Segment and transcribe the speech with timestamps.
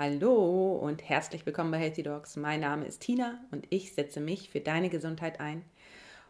[0.00, 2.36] Hallo und herzlich willkommen bei Healthy Dogs.
[2.36, 5.64] Mein Name ist Tina und ich setze mich für deine Gesundheit ein.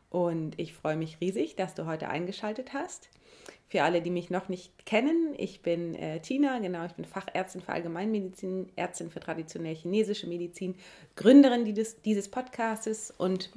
[0.08, 3.10] Und ich freue mich riesig, dass du heute eingeschaltet hast.
[3.68, 7.60] Für alle, die mich noch nicht kennen, ich bin äh, Tina, genau, ich bin Fachärztin
[7.60, 10.74] für Allgemeinmedizin, Ärztin für traditionell chinesische Medizin,
[11.14, 13.50] Gründerin dieses, dieses Podcastes und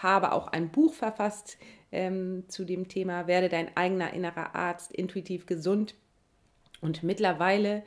[0.00, 1.58] habe auch ein Buch verfasst
[1.90, 5.96] ähm, zu dem Thema Werde dein eigener innerer Arzt, intuitiv gesund.
[6.80, 7.82] Und mittlerweile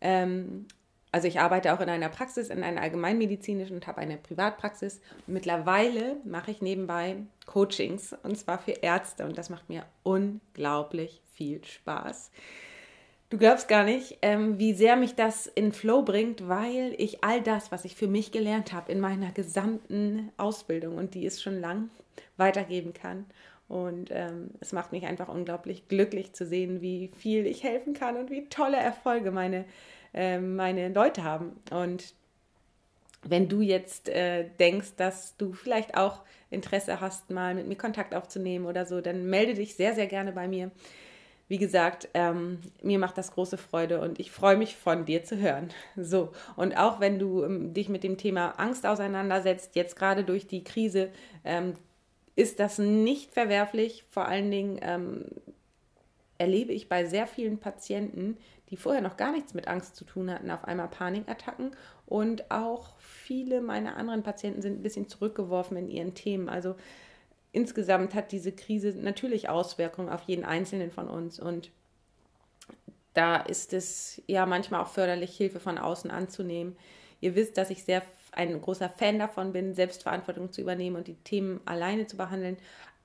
[0.00, 0.66] ähm,
[1.16, 5.00] also ich arbeite auch in einer Praxis, in einer allgemeinmedizinischen und habe eine Privatpraxis.
[5.26, 7.16] mittlerweile mache ich nebenbei
[7.46, 12.30] Coachings und zwar für Ärzte und das macht mir unglaublich viel Spaß.
[13.30, 17.40] Du glaubst gar nicht, ähm, wie sehr mich das in Flow bringt, weil ich all
[17.40, 21.58] das, was ich für mich gelernt habe in meiner gesamten Ausbildung und die ist schon
[21.58, 21.88] lang,
[22.36, 23.24] weitergeben kann.
[23.68, 28.18] Und ähm, es macht mich einfach unglaublich glücklich zu sehen, wie viel ich helfen kann
[28.18, 29.64] und wie tolle Erfolge meine
[30.16, 31.60] äh, meine Leute haben.
[31.70, 32.14] Und
[33.22, 38.14] wenn du jetzt äh, denkst, dass du vielleicht auch Interesse hast, mal mit mir Kontakt
[38.14, 40.70] aufzunehmen oder so, dann melde dich sehr, sehr gerne bei mir.
[41.48, 45.36] Wie gesagt, ähm, mir macht das große Freude und ich freue mich von dir zu
[45.36, 45.70] hören.
[45.96, 50.46] So, und auch wenn du ähm, dich mit dem Thema Angst auseinandersetzt, jetzt gerade durch
[50.46, 51.10] die Krise,
[51.44, 51.74] ähm,
[52.34, 54.04] ist das nicht verwerflich.
[54.10, 55.24] Vor allen Dingen ähm,
[56.38, 58.36] erlebe ich bei sehr vielen Patienten,
[58.70, 61.70] die vorher noch gar nichts mit Angst zu tun hatten, auf einmal Panikattacken.
[62.06, 66.48] Und auch viele meiner anderen Patienten sind ein bisschen zurückgeworfen in ihren Themen.
[66.48, 66.74] Also
[67.52, 71.38] insgesamt hat diese Krise natürlich Auswirkungen auf jeden Einzelnen von uns.
[71.38, 71.70] Und
[73.14, 76.76] da ist es ja manchmal auch förderlich, Hilfe von außen anzunehmen.
[77.20, 81.14] Ihr wisst, dass ich sehr ein großer Fan davon bin, Selbstverantwortung zu übernehmen und die
[81.14, 82.58] Themen alleine zu behandeln.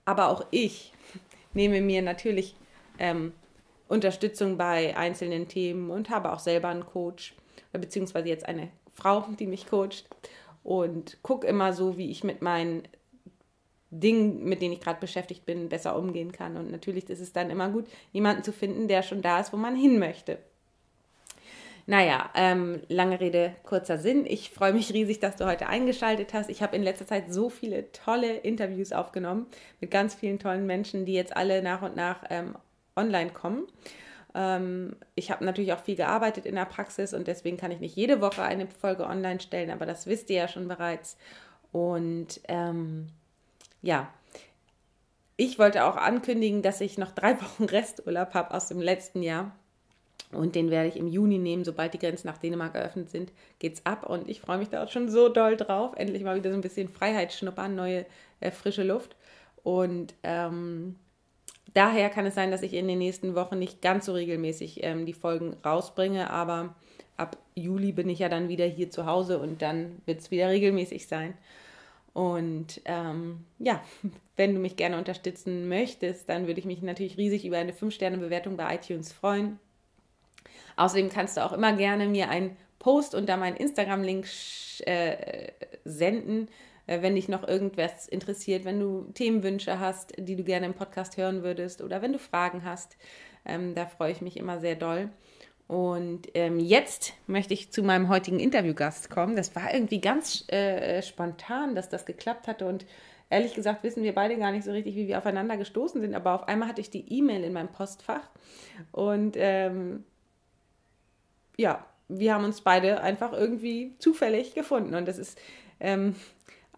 [0.03, 0.91] Aber auch ich
[1.53, 2.55] nehme mir natürlich
[2.99, 3.31] ähm,
[3.91, 7.35] Unterstützung bei einzelnen Themen und habe auch selber einen Coach,
[7.73, 10.05] beziehungsweise jetzt eine Frau, die mich coacht
[10.63, 12.83] und gucke immer so, wie ich mit meinen
[13.89, 16.55] Dingen, mit denen ich gerade beschäftigt bin, besser umgehen kann.
[16.55, 19.57] Und natürlich ist es dann immer gut, jemanden zu finden, der schon da ist, wo
[19.57, 20.37] man hin möchte.
[21.85, 24.25] Naja, ähm, lange Rede, kurzer Sinn.
[24.25, 26.49] Ich freue mich riesig, dass du heute eingeschaltet hast.
[26.49, 29.47] Ich habe in letzter Zeit so viele tolle Interviews aufgenommen
[29.81, 32.55] mit ganz vielen tollen Menschen, die jetzt alle nach und nach ähm,
[32.95, 33.67] online kommen.
[34.33, 37.95] Ähm, ich habe natürlich auch viel gearbeitet in der Praxis und deswegen kann ich nicht
[37.95, 41.17] jede Woche eine Folge online stellen, aber das wisst ihr ja schon bereits.
[41.71, 43.07] Und ähm,
[43.81, 44.09] ja,
[45.37, 49.55] ich wollte auch ankündigen, dass ich noch drei Wochen Resturlaub habe aus dem letzten Jahr.
[50.31, 53.85] Und den werde ich im Juni nehmen, sobald die Grenzen nach Dänemark eröffnet sind, geht's
[53.85, 54.09] ab.
[54.09, 55.93] Und ich freue mich da auch schon so doll drauf.
[55.97, 58.05] Endlich mal wieder so ein bisschen Freiheit schnuppern, neue
[58.39, 59.17] äh, frische Luft.
[59.63, 60.95] Und ähm,
[61.73, 65.05] daher kann es sein, dass ich in den nächsten Wochen nicht ganz so regelmäßig ähm,
[65.05, 66.75] die Folgen rausbringe, aber
[67.17, 70.49] ab Juli bin ich ja dann wieder hier zu Hause und dann wird es wieder
[70.49, 71.33] regelmäßig sein.
[72.13, 73.81] Und ähm, ja,
[74.35, 78.57] wenn du mich gerne unterstützen möchtest, dann würde ich mich natürlich riesig über eine 5-Sterne-Bewertung
[78.57, 79.59] bei iTunes freuen.
[80.75, 84.25] Außerdem kannst du auch immer gerne mir einen Post unter meinen Instagram-Link
[84.85, 85.51] äh,
[85.85, 86.47] senden
[86.87, 91.43] wenn dich noch irgendwas interessiert, wenn du Themenwünsche hast, die du gerne im Podcast hören
[91.43, 92.97] würdest oder wenn du Fragen hast.
[93.45, 95.09] Ähm, da freue ich mich immer sehr doll.
[95.67, 99.37] Und ähm, jetzt möchte ich zu meinem heutigen Interviewgast kommen.
[99.37, 102.65] Das war irgendwie ganz äh, spontan, dass das geklappt hatte.
[102.65, 102.85] Und
[103.29, 106.13] ehrlich gesagt wissen wir beide gar nicht so richtig, wie wir aufeinander gestoßen sind.
[106.13, 108.29] Aber auf einmal hatte ich die E-Mail in meinem Postfach.
[108.91, 110.03] Und ähm,
[111.57, 114.93] ja, wir haben uns beide einfach irgendwie zufällig gefunden.
[114.93, 115.39] Und das ist
[115.79, 116.15] ähm,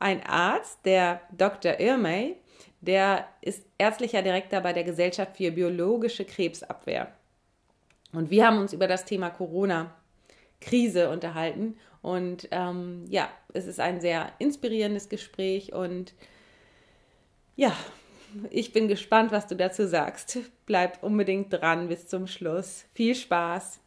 [0.04, 1.80] ein Arzt, der Dr.
[1.80, 2.36] Irmay,
[2.82, 7.14] der ist ärztlicher Direktor bei der Gesellschaft für biologische Krebsabwehr.
[8.12, 11.78] Und wir haben uns über das Thema Corona-Krise unterhalten.
[12.02, 15.72] Und ähm, ja, es ist ein sehr inspirierendes Gespräch.
[15.72, 16.14] Und
[17.56, 17.74] ja,
[18.50, 20.40] ich bin gespannt, was du dazu sagst.
[20.66, 22.84] Bleib unbedingt dran bis zum Schluss.
[22.94, 23.80] Viel Spaß.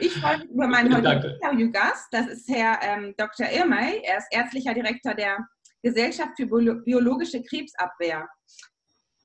[0.00, 2.06] Ich freue mich über meinen heutigen Interviewgast.
[2.12, 3.48] Das ist Herr ähm, Dr.
[3.50, 4.00] Irmay.
[4.04, 5.38] Er ist ärztlicher Direktor der
[5.82, 8.28] Gesellschaft für biologische Krebsabwehr.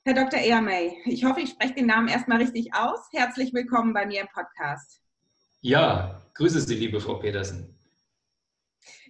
[0.03, 0.39] Herr Dr.
[0.39, 2.99] Irmay, ich hoffe, ich spreche den Namen erstmal richtig aus.
[3.11, 4.99] Herzlich willkommen bei mir im Podcast.
[5.61, 7.77] Ja, grüße Sie, liebe Frau Petersen.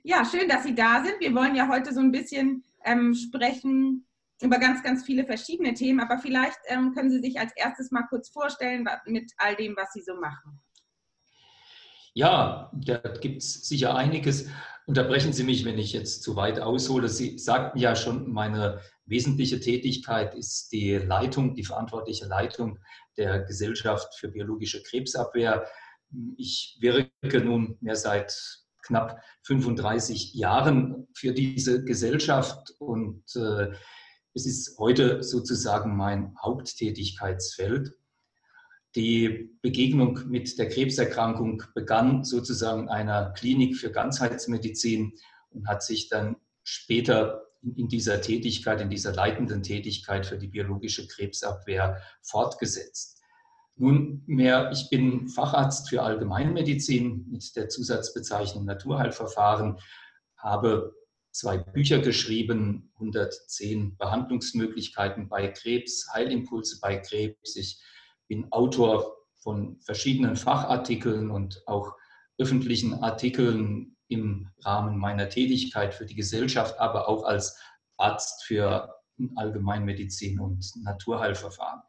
[0.03, 1.21] Ja, schön, dass Sie da sind.
[1.21, 4.05] Wir wollen ja heute so ein bisschen ähm, sprechen
[4.41, 8.03] über ganz, ganz viele verschiedene Themen, aber vielleicht ähm, können Sie sich als erstes mal
[8.09, 10.61] kurz vorstellen mit all dem, was Sie so machen.
[12.13, 14.47] Ja, da gibt es sicher einiges.
[14.85, 17.09] Unterbrechen Sie mich, wenn ich jetzt zu weit aushole.
[17.09, 22.79] Sie sagten ja schon, meine wesentliche Tätigkeit ist die Leitung, die verantwortliche Leitung
[23.17, 25.65] der Gesellschaft für biologische Krebsabwehr.
[26.37, 28.35] Ich wirke nun mehr seit
[28.83, 33.71] knapp 35 Jahren für diese Gesellschaft und äh,
[34.35, 37.93] es ist heute sozusagen mein Haupttätigkeitsfeld.
[38.95, 45.13] Die Begegnung mit der Krebserkrankung begann sozusagen in einer Klinik für Ganzheitsmedizin
[45.49, 51.07] und hat sich dann später in dieser Tätigkeit, in dieser leitenden Tätigkeit für die biologische
[51.07, 53.21] Krebsabwehr fortgesetzt.
[53.75, 59.79] Nunmehr, ich bin Facharzt für Allgemeinmedizin mit der Zusatzbezeichnung Naturheilverfahren,
[60.37, 60.93] habe
[61.31, 67.55] zwei Bücher geschrieben, 110 Behandlungsmöglichkeiten bei Krebs, Heilimpulse bei Krebs.
[67.55, 67.81] Ich
[68.33, 71.93] bin Autor von verschiedenen Fachartikeln und auch
[72.39, 77.55] öffentlichen Artikeln im Rahmen meiner Tätigkeit für die Gesellschaft, aber auch als
[77.97, 78.95] Arzt für
[79.35, 81.81] Allgemeinmedizin und Naturheilverfahren.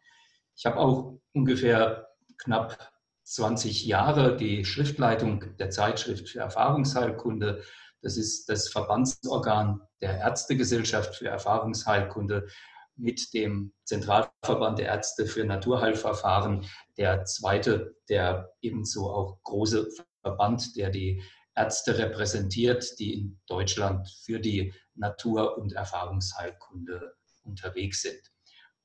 [0.55, 2.93] Ich habe auch ungefähr knapp
[3.23, 7.63] 20 Jahre die Schriftleitung der Zeitschrift für Erfahrungsheilkunde.
[8.03, 12.49] Das ist das Verbandsorgan der Ärztegesellschaft für Erfahrungsheilkunde
[12.97, 19.89] mit dem Zentralverband der Ärzte für Naturheilverfahren, der zweite, der ebenso auch große
[20.23, 21.23] Verband, der die
[21.57, 28.21] Ärzte repräsentiert, die in Deutschland für die Natur- und Erfahrungsheilkunde unterwegs sind.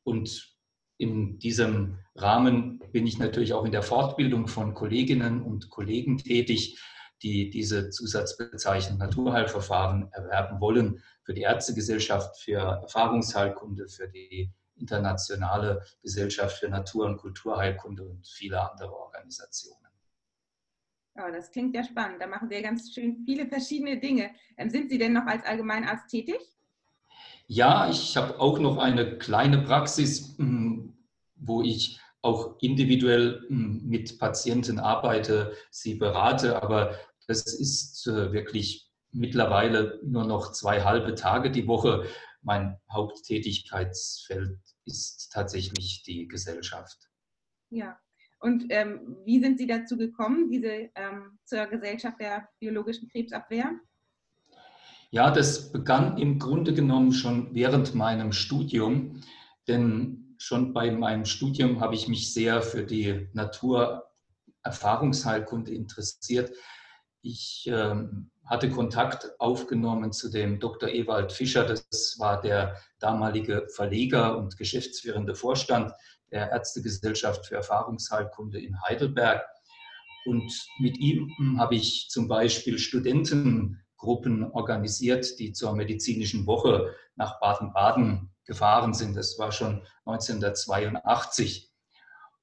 [0.04, 0.56] Und
[0.98, 6.78] in diesem Rahmen bin ich natürlich auch in der Fortbildung von Kolleginnen und Kollegen tätig,
[7.22, 16.58] die diese Zusatzbezeichnung Naturheilverfahren erwerben wollen für die Ärztegesellschaft für Erfahrungsheilkunde, für die internationale Gesellschaft
[16.58, 19.80] für Natur- und Kulturheilkunde und viele andere Organisationen.
[21.16, 22.22] Oh, das klingt ja spannend.
[22.22, 24.32] Da machen Sie ja ganz schön viele verschiedene Dinge.
[24.58, 26.40] Ähm, sind Sie denn noch als Allgemeinarzt tätig?
[27.48, 30.94] Ja, ich habe auch noch eine kleine Praxis, hm,
[31.36, 36.96] wo ich auch individuell hm, mit Patienten arbeite, sie berate, aber
[37.30, 42.08] das ist äh, wirklich mittlerweile nur noch zwei halbe Tage die Woche.
[42.42, 46.98] Mein Haupttätigkeitsfeld ist tatsächlich die Gesellschaft.
[47.70, 48.00] Ja,
[48.40, 53.80] und ähm, wie sind Sie dazu gekommen, diese ähm, zur Gesellschaft der biologischen Krebsabwehr?
[55.12, 59.22] Ja, das begann im Grunde genommen schon während meinem Studium,
[59.68, 66.52] denn schon bei meinem Studium habe ich mich sehr für die Naturerfahrungsheilkunde interessiert.
[67.22, 70.90] Ich ähm, hatte Kontakt aufgenommen zu dem Dr.
[70.90, 75.92] Ewald Fischer, das war der damalige Verleger und geschäftsführende Vorstand
[76.32, 79.44] der Ärztegesellschaft für Erfahrungsheilkunde in Heidelberg.
[80.26, 87.40] Und mit ihm habe ich zum Beispiel Studenten Gruppen organisiert, die zur medizinischen Woche nach
[87.40, 89.16] Baden-Baden gefahren sind.
[89.16, 91.69] Das war schon 1982.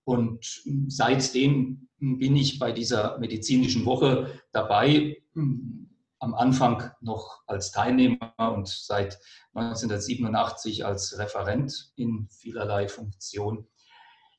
[0.06, 8.68] Und seitdem bin ich bei dieser medizinischen Woche dabei, am Anfang noch als Teilnehmer und
[8.68, 9.18] seit
[9.54, 13.66] 1987 als Referent in vielerlei Funktion.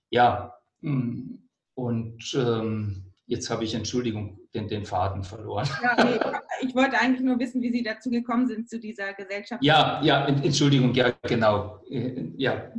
[0.10, 5.68] Ja, und ähm, Jetzt habe ich, Entschuldigung, den, den Faden verloren.
[5.84, 6.18] Ja, nee,
[6.66, 9.62] ich wollte eigentlich nur wissen, wie Sie dazu gekommen sind, zu dieser Gesellschaft.
[9.62, 11.82] Ja, ja, Entschuldigung, ja, genau.
[11.90, 12.72] Äh, ja.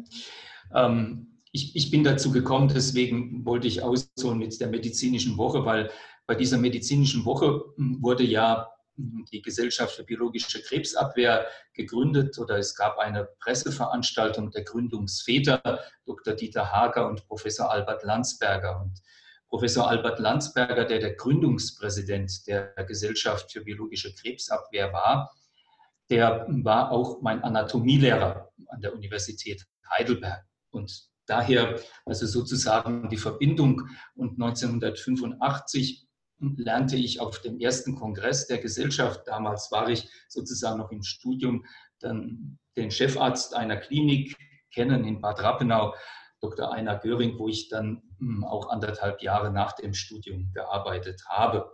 [0.75, 5.91] Ähm, ich, ich bin dazu gekommen, deswegen wollte ich ausholen mit der medizinischen Woche, weil
[6.27, 12.59] bei dieser medizinischen Woche hm, wurde ja hm, die Gesellschaft für biologische Krebsabwehr gegründet oder
[12.59, 16.35] es gab eine Presseveranstaltung der Gründungsväter, Dr.
[16.35, 18.81] Dieter Hager und Professor Albert Landsberger.
[18.83, 19.01] Und
[19.49, 25.35] Professor Albert Landsberger, der der Gründungspräsident der Gesellschaft für biologische Krebsabwehr war,
[26.11, 30.45] der war auch mein Anatomielehrer an der Universität Heidelberg.
[30.71, 33.89] Und daher also sozusagen die Verbindung.
[34.15, 36.09] Und 1985
[36.41, 41.65] lernte ich auf dem ersten Kongress der Gesellschaft, damals war ich sozusagen noch im Studium,
[42.01, 44.37] dann den Chefarzt einer Klinik
[44.73, 45.95] kennen in Bad Rappenau,
[46.41, 46.73] Dr.
[46.73, 51.69] Einer Göring, wo ich dann hm, auch anderthalb Jahre nach dem Studium gearbeitet habe.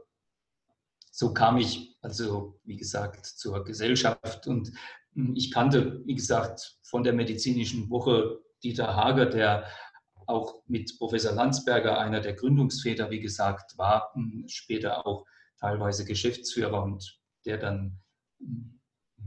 [1.11, 4.73] So kam ich also, wie gesagt, zur Gesellschaft und
[5.15, 9.69] hm, ich kannte, wie gesagt, von der medizinischen Woche Dieter Hager, der
[10.27, 15.27] auch mit Professor Landsberger, einer der Gründungsväter, wie gesagt, war, hm, später auch
[15.61, 18.01] teilweise Geschäftsführer und der dann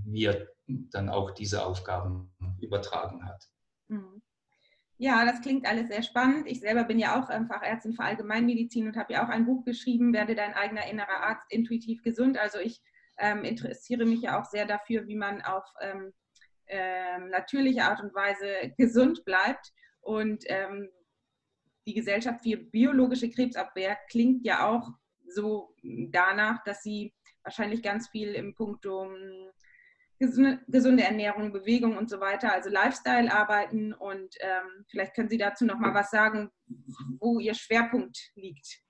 [0.05, 3.43] mir dann auch diese Aufgaben übertragen hat.
[3.87, 4.21] Mhm.
[4.99, 6.47] Ja, das klingt alles sehr spannend.
[6.47, 9.63] Ich selber bin ja auch ähm, Fachärztin für Allgemeinmedizin und habe ja auch ein Buch
[9.63, 12.39] geschrieben, Werde dein eigener innerer Arzt intuitiv gesund.
[12.39, 12.81] Also ich
[13.19, 16.13] ähm, interessiere mich ja auch sehr dafür, wie man auf ähm,
[16.67, 19.71] ähm, natürliche Art und Weise gesund bleibt.
[20.01, 20.89] Und ähm,
[21.85, 24.89] die Gesellschaft für biologische Krebsabwehr klingt ja auch
[25.27, 29.49] so danach, dass sie wahrscheinlich ganz viel im Punkto hm,
[30.19, 33.93] gesunde, Ernährung, Bewegung und so weiter, also Lifestyle arbeiten.
[33.93, 36.49] Und ähm, vielleicht können Sie dazu noch mal was sagen,
[37.19, 38.81] wo Ihr Schwerpunkt liegt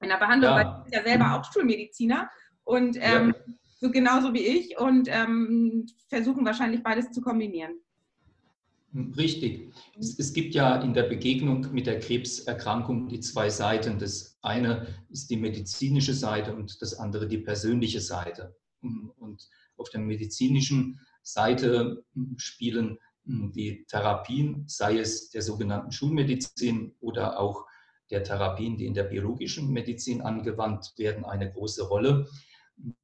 [0.00, 0.56] in der Behandlung, ja.
[0.56, 2.30] weil Sie sind ja selber auch Schulmediziner
[2.64, 3.54] und ähm, ja.
[3.80, 7.80] So genauso wie ich und ähm, versuchen wahrscheinlich beides zu kombinieren.
[9.16, 9.72] Richtig.
[9.98, 13.98] Es, es, gibt ja in der Begegnung mit der Krebserkrankung die zwei Seiten.
[13.98, 18.56] Das eine ist die medizinische Seite und das andere die persönliche Seite.
[18.82, 22.04] Und auf der medizinischen Seite
[22.36, 27.66] spielen die Therapien, sei es der sogenannten Schulmedizin oder auch
[28.10, 32.26] der Therapien, die in der biologischen Medizin angewandt werden, eine große Rolle.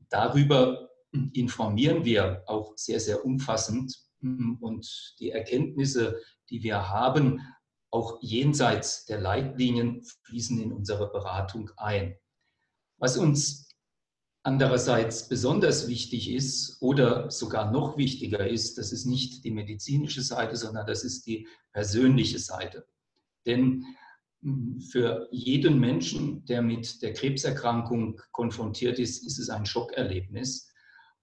[0.09, 0.91] Darüber
[1.33, 6.21] informieren wir auch sehr, sehr umfassend und die Erkenntnisse,
[6.51, 7.41] die wir haben,
[7.91, 12.17] auch jenseits der Leitlinien, fließen in unsere Beratung ein.
[12.99, 13.71] Was uns
[14.43, 20.57] andererseits besonders wichtig ist oder sogar noch wichtiger ist, das ist nicht die medizinische Seite,
[20.57, 22.87] sondern das ist die persönliche Seite.
[23.45, 23.97] Denn hm,
[24.91, 30.71] für jeden Menschen, der mit der Krebserkrankung konfrontiert ist, ist es ein Schockerlebnis.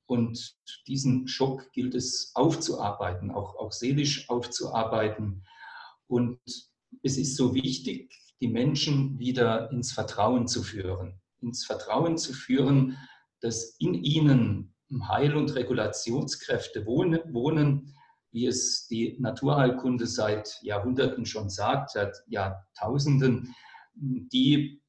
[0.06, 0.56] Und
[0.88, 5.46] diesen Schock gilt es aufzuarbeiten, auch, auch seelisch aufzuarbeiten.
[6.08, 6.40] Und
[7.02, 11.22] es ist so wichtig, die Menschen wieder ins Vertrauen zu führen.
[11.42, 12.98] Ins Vertrauen zu führen,
[13.40, 14.76] dass in ihnen
[15.08, 17.96] Heil- und Regulationskräfte wohnen,
[18.34, 23.56] wie es die Naturheilkunde seit Jahrhunderten schon sagt, seit Jahrtausenden,
[23.94, 24.82] die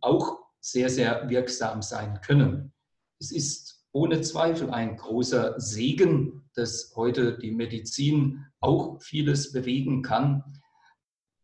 [0.00, 2.72] auch sehr, sehr wirksam sein können.
[3.20, 10.42] Es ist ohne Zweifel ein großer Segen, dass heute die Medizin auch vieles bewegen kann.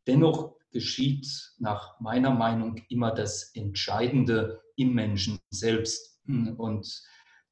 [0.07, 1.27] Dennoch geschieht
[1.59, 6.19] nach meiner Meinung immer das Entscheidende im Menschen selbst.
[6.57, 7.03] Und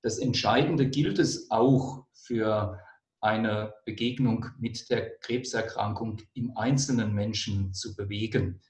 [0.02, 2.78] das Entscheidende gilt es auch für
[3.20, 8.60] eine Begegnung mit der Krebserkrankung im einzelnen Menschen zu bewegen.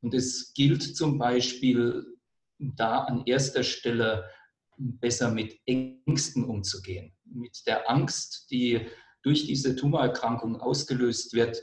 [0.00, 2.04] Und es gilt zum Beispiel
[2.58, 4.28] da an erster Stelle
[4.76, 7.12] besser mit Ängsten umzugehen.
[7.24, 8.86] Mit der Angst, die
[9.22, 11.62] durch diese Tumorerkrankung ausgelöst wird,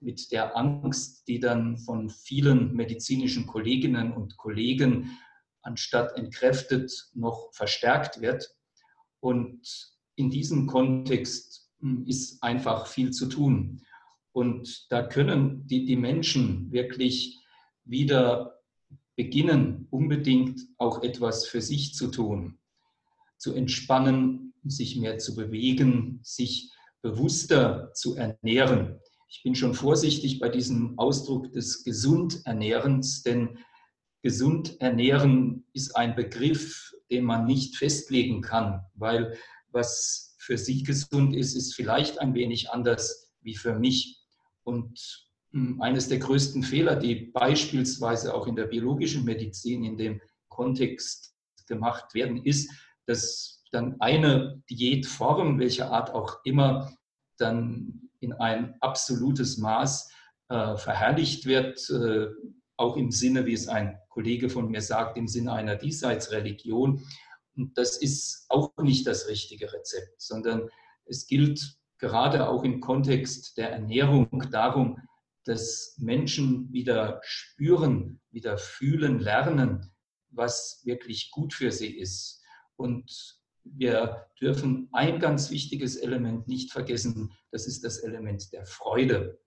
[0.00, 5.18] mit der Angst, die dann von vielen medizinischen Kolleginnen und Kollegen
[5.62, 8.56] anstatt entkräftet noch verstärkt wird.
[9.20, 9.60] Und
[10.20, 13.82] in diesem Kontext hm, ist einfach viel zu tun.
[14.32, 17.40] Und da können die, die Menschen wirklich
[17.84, 18.60] wieder
[19.16, 22.58] beginnen, unbedingt auch etwas für sich zu tun,
[23.38, 26.70] zu entspannen, sich mehr zu bewegen, sich
[27.02, 29.00] bewusster zu ernähren.
[29.28, 33.58] Ich bin schon vorsichtig bei diesem Ausdruck des Gesundernährens, denn
[34.22, 39.36] gesund ernähren ist ein Begriff, den man nicht festlegen kann, weil
[39.72, 44.20] was für Sie gesund ist, ist vielleicht ein wenig anders wie für mich.
[44.64, 50.20] Und hm, eines der größten Fehler, die beispielsweise auch in der biologischen Medizin in dem
[50.48, 51.34] Kontext
[51.66, 52.70] gemacht werden, ist,
[53.06, 56.92] dass dann eine Diätform, welcher Art auch immer,
[57.38, 60.10] dann in ein absolutes Maß
[60.48, 62.28] äh, verherrlicht wird, äh,
[62.76, 67.02] auch im Sinne, wie es ein Kollege von mir sagt, im Sinne einer Diesseitsreligion.
[67.60, 70.68] Und das ist auch nicht das richtige Rezept, sondern
[71.04, 74.96] es gilt gerade auch im Kontext der Ernährung darum,
[75.44, 79.92] dass Menschen wieder spüren, wieder fühlen, lernen,
[80.30, 82.42] was wirklich gut für sie ist.
[82.76, 89.38] Und wir dürfen ein ganz wichtiges Element nicht vergessen, das ist das Element der Freude.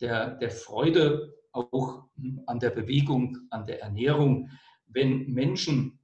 [0.00, 2.04] Der, der Freude auch
[2.46, 4.50] an der Bewegung, an der Ernährung.
[4.86, 5.95] Wenn Menschen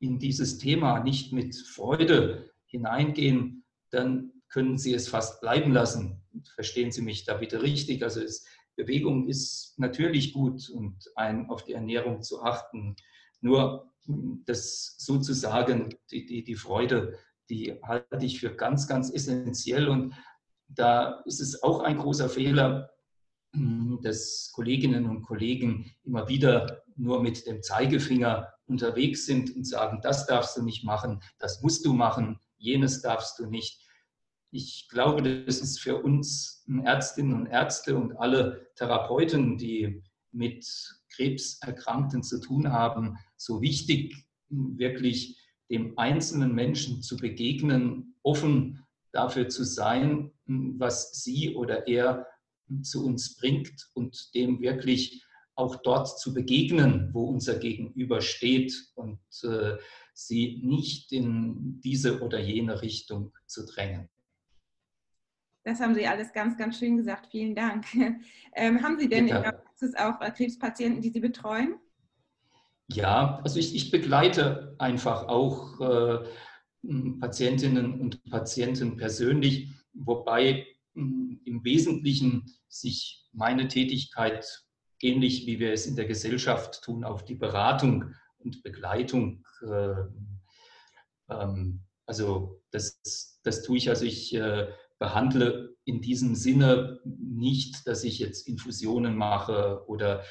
[0.00, 6.22] in dieses Thema nicht mit Freude hineingehen, dann können sie es fast bleiben lassen.
[6.54, 8.02] Verstehen Sie mich da bitte richtig?
[8.02, 12.96] Also es, Bewegung ist natürlich gut und ein auf die Ernährung zu achten.
[13.40, 13.92] Nur
[14.46, 17.18] das sozusagen, die, die, die Freude,
[17.50, 19.88] die halte ich für ganz, ganz essentiell.
[19.88, 20.14] Und
[20.68, 22.90] da ist es auch ein großer Fehler,
[24.02, 30.26] dass Kolleginnen und Kollegen immer wieder nur mit dem Zeigefinger unterwegs sind und sagen, das
[30.26, 33.80] darfst du nicht machen, das musst du machen, jenes darfst du nicht.
[34.50, 40.66] Ich glaube, das ist für uns Ärztinnen und Ärzte und alle Therapeuten, die mit
[41.14, 44.14] Krebserkrankten zu tun haben, so wichtig,
[44.48, 45.38] wirklich
[45.70, 52.26] dem einzelnen Menschen zu begegnen, offen dafür zu sein, was sie oder er
[52.82, 55.24] zu uns bringt und dem wirklich
[55.58, 59.76] auch dort zu begegnen, wo unser Gegenüber steht und äh,
[60.14, 64.08] sie nicht in diese oder jene Richtung zu drängen.
[65.64, 67.28] Das haben Sie alles ganz, ganz schön gesagt.
[67.30, 67.86] Vielen Dank.
[68.54, 69.36] Ähm, haben Sie denn Bitte.
[69.36, 71.76] in der Praxis auch äh, Krebspatienten, die Sie betreuen?
[72.88, 76.24] Ja, also ich, ich begleite einfach auch äh,
[77.20, 84.67] Patientinnen und Patienten persönlich, wobei im Wesentlichen sich meine Tätigkeit
[85.00, 89.44] ähnlich wie wir es in der Gesellschaft tun, auf die Beratung und Begleitung.
[89.62, 90.02] Äh,
[91.30, 93.88] ähm, also das, das tue ich.
[93.88, 100.24] Also ich äh, behandle in diesem Sinne nicht, dass ich jetzt Infusionen mache oder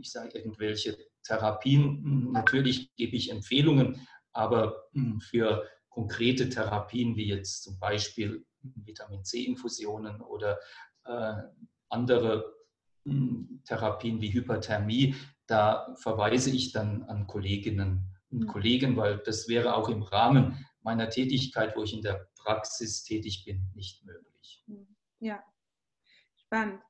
[0.00, 2.32] ich sage irgendwelche Therapien.
[2.32, 4.88] Natürlich gebe ich Empfehlungen, aber
[5.20, 10.58] für konkrete Therapien wie jetzt zum Beispiel Vitamin C-Infusionen oder
[11.04, 11.34] äh,
[11.88, 12.54] andere
[13.64, 15.14] Therapien wie Hyperthermie,
[15.46, 18.46] da verweise ich dann an Kolleginnen und mhm.
[18.46, 23.44] Kollegen, weil das wäre auch im Rahmen meiner Tätigkeit, wo ich in der Praxis tätig
[23.44, 24.64] bin, nicht möglich.
[24.66, 24.96] Mhm.
[25.20, 25.42] Ja,
[26.36, 26.80] spannend.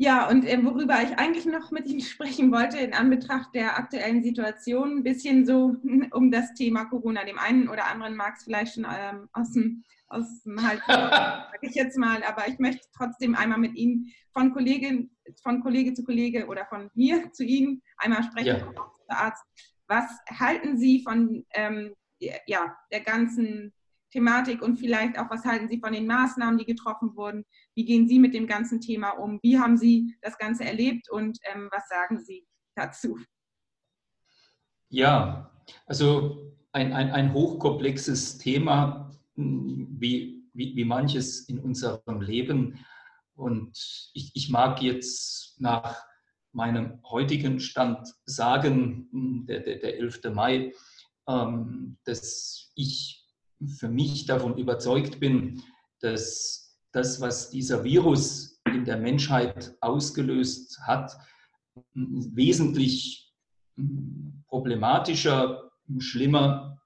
[0.00, 4.22] Ja, und äh, worüber ich eigentlich noch mit Ihnen sprechen wollte, in Anbetracht der aktuellen
[4.22, 5.74] Situation, ein bisschen so
[6.12, 7.24] um das Thema Corona.
[7.24, 11.58] Dem einen oder anderen mag es vielleicht schon ähm, aus dem, aus dem Hals, sage
[11.62, 15.10] ich jetzt mal, aber ich möchte trotzdem einmal mit Ihnen von Kollegin,
[15.42, 18.74] von Kollege zu Kollege oder von mir zu Ihnen einmal sprechen, ja.
[19.08, 19.44] Arzt.
[19.86, 21.94] Was halten Sie von ähm,
[22.46, 23.72] ja, der ganzen
[24.10, 27.44] Thematik und vielleicht auch, was halten Sie von den Maßnahmen, die getroffen wurden?
[27.74, 29.38] Wie gehen Sie mit dem ganzen Thema um?
[29.42, 33.18] Wie haben Sie das Ganze erlebt und ähm, was sagen Sie dazu?
[34.88, 35.50] Ja,
[35.86, 42.84] also ein, ein, ein hochkomplexes Thema, wie, wie, wie manches in unserem Leben.
[43.34, 43.78] Und
[44.14, 45.96] ich, ich mag jetzt nach
[46.52, 50.34] meinem heutigen Stand sagen, hm, der, der, der 11.
[50.34, 50.72] Mai,
[51.28, 53.24] ähm, dass ich
[53.78, 55.62] für mich davon überzeugt bin,
[56.00, 61.16] dass das, was dieser Virus in der Menschheit ausgelöst hat,
[61.94, 63.32] wesentlich
[64.48, 66.78] problematischer, schlimmer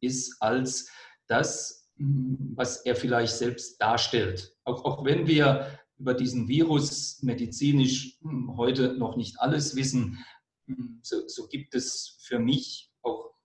[0.00, 0.90] ist als
[1.28, 4.54] das, was er vielleicht selbst darstellt.
[4.64, 8.18] Auch, auch wenn wir über diesen Virus medizinisch
[8.56, 10.24] heute noch nicht alles wissen,
[11.02, 12.90] so, so gibt es für mich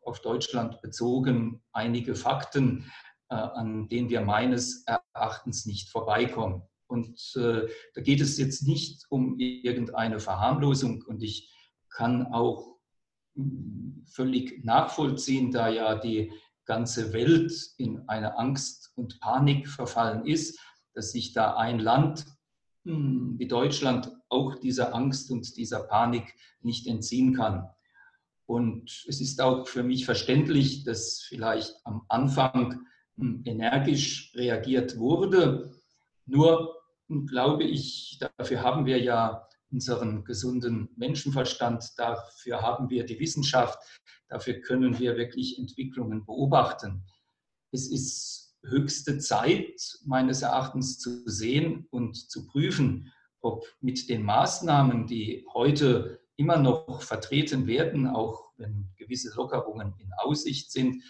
[0.03, 2.91] auf Deutschland bezogen einige Fakten,
[3.29, 6.63] äh, an denen wir meines Erachtens nicht vorbeikommen.
[6.87, 11.49] Und äh, da geht es jetzt nicht um irgendeine Verharmlosung und ich
[11.89, 12.77] kann auch
[13.35, 16.33] hm, völlig nachvollziehen, da ja die
[16.65, 20.59] ganze Welt in eine Angst und Panik verfallen ist,
[20.93, 22.25] dass sich da ein Land
[22.85, 27.69] hm, wie Deutschland auch dieser Angst und dieser Panik nicht entziehen kann.
[28.45, 32.85] Und es ist auch für mich verständlich, dass vielleicht am Anfang
[33.17, 35.71] hm, energisch reagiert wurde.
[36.25, 36.75] Nur
[37.07, 43.79] hm, glaube ich, dafür haben wir ja unseren gesunden Menschenverstand, dafür haben wir die Wissenschaft,
[44.27, 47.05] dafür können wir wirklich Entwicklungen beobachten.
[47.71, 55.07] Es ist höchste Zeit, meines Erachtens, zu sehen und zu prüfen, ob mit den Maßnahmen,
[55.07, 61.03] die heute immer noch vertreten werden, auch wenn gewisse Lockerungen in Aussicht sind,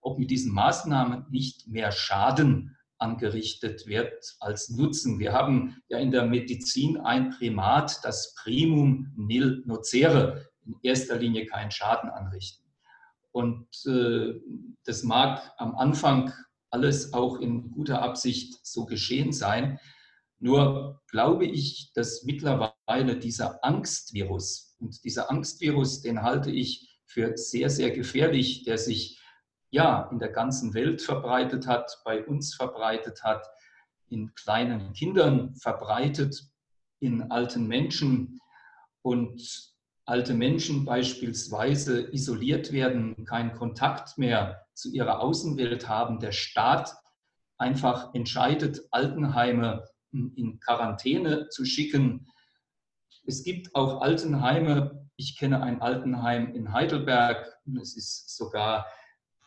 [0.00, 5.18] ob mit diesen Maßnahmen nicht mehr Schaden angerichtet wird als Nutzen.
[5.18, 11.46] Wir haben ja in der Medizin ein Primat, das Primum nil nocere, in erster Linie
[11.46, 12.64] keinen Schaden anrichten.
[13.32, 14.40] Und äh,
[14.84, 16.32] das mag am Anfang
[16.70, 19.78] alles auch in guter Absicht so geschehen sein.
[20.38, 27.70] Nur glaube ich, dass mittlerweile dieser Angstvirus, und dieser Angstvirus, den halte ich für sehr,
[27.70, 29.20] sehr gefährlich, der sich
[29.76, 33.46] ja in der ganzen Welt verbreitet hat, bei uns verbreitet hat,
[34.08, 36.48] in kleinen Kindern verbreitet,
[37.00, 38.40] in alten Menschen
[39.02, 39.72] und
[40.04, 46.94] alte Menschen beispielsweise isoliert werden, keinen Kontakt mehr zu ihrer Außenwelt haben, der Staat
[47.58, 52.26] einfach entscheidet, Altenheime in Quarantäne zu schicken,
[53.28, 55.08] es gibt auch Altenheime.
[55.16, 57.58] Ich kenne ein Altenheim in Heidelberg.
[57.80, 58.86] Es ist sogar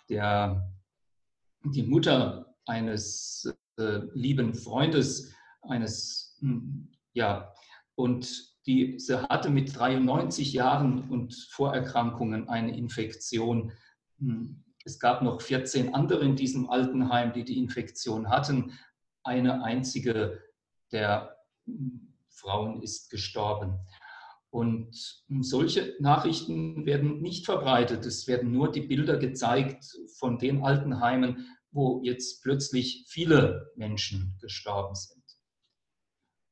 [0.10, 0.74] der,
[1.64, 7.54] die Mutter eines äh, lieben Freundes, eines, hm, ja,
[7.96, 13.72] und diese hatte mit 93 Jahren und Vorerkrankungen eine Infektion.
[14.20, 18.74] Hm, es gab noch 14 andere in diesem Altenheim, die die Infektion hatten.
[19.24, 20.42] Eine einzige
[20.92, 23.80] der hm, Frauen ist gestorben.
[24.52, 28.06] Und solche Nachrichten werden nicht verbreitet.
[28.06, 29.86] Es werden nur die Bilder gezeigt
[30.18, 35.24] von den Altenheimen, wo jetzt plötzlich viele Menschen gestorben sind.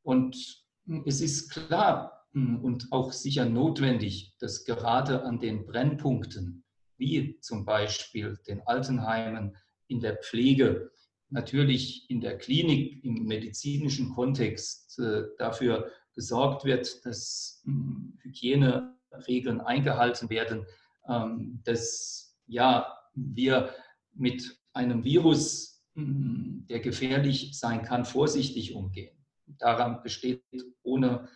[0.03, 0.63] Und
[1.05, 6.63] es ist klar und auch sicher notwendig, dass gerade an den Brennpunkten,
[6.97, 9.57] wie zum Beispiel den Altenheimen,
[9.87, 10.91] in der Pflege,
[11.29, 20.31] natürlich in der Klinik, im medizinischen Kontext äh, dafür gesorgt wird, dass hm, Hygieneregeln eingehalten
[20.31, 20.65] werden,
[21.07, 23.71] ähm, dass ja, wir
[24.13, 29.15] mit einem Virus, hm, der gefährlich sein kann, vorsichtig umgehen.
[29.45, 30.43] Daran besteht
[30.81, 31.29] ohne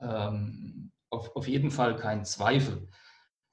[0.00, 2.88] ähm, auf, auf jeden Fall kein Zweifel.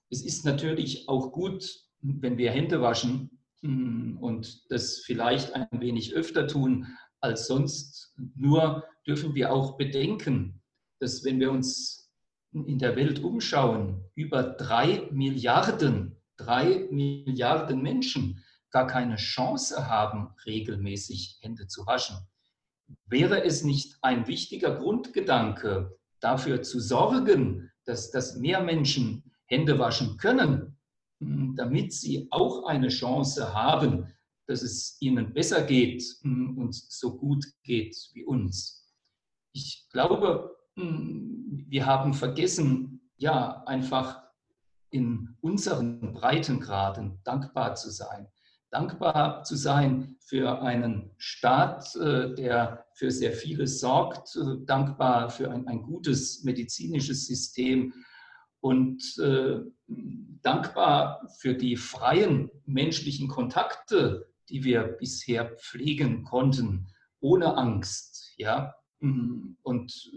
[0.09, 1.69] Es ist natürlich auch gut,
[1.99, 6.87] wenn wir Hände waschen hm, und das vielleicht ein wenig öfter tun
[7.23, 8.13] als sonst.
[8.35, 10.61] Nur dürfen wir auch bedenken,
[10.99, 12.11] dass wenn wir uns
[12.51, 21.39] in der Welt umschauen, über drei Milliarden, drei Milliarden Menschen gar keine Chance haben, regelmäßig
[21.41, 22.17] Hände zu waschen.
[23.05, 30.17] Wäre es nicht ein wichtiger Grundgedanke, dafür zu sorgen, dass, dass mehr Menschen Hände waschen
[30.17, 30.77] können,
[31.19, 34.13] damit sie auch eine Chance haben,
[34.47, 38.87] dass es ihnen besser geht hm, und so gut geht wie uns.
[39.53, 44.23] Ich glaube, hm, wir haben vergessen, ja, einfach
[44.89, 48.27] in unseren Breitengraden dankbar zu sein.
[48.69, 55.51] Dankbar zu sein für einen Staat, äh, der für sehr vieles sorgt, äh, dankbar für
[55.51, 57.93] ein, ein gutes medizinisches System
[58.61, 59.59] und äh,
[60.41, 66.87] dankbar für die freien menschlichen Kontakte, die wir bisher pflegen konnten,
[67.19, 70.11] ohne Angst, ja, und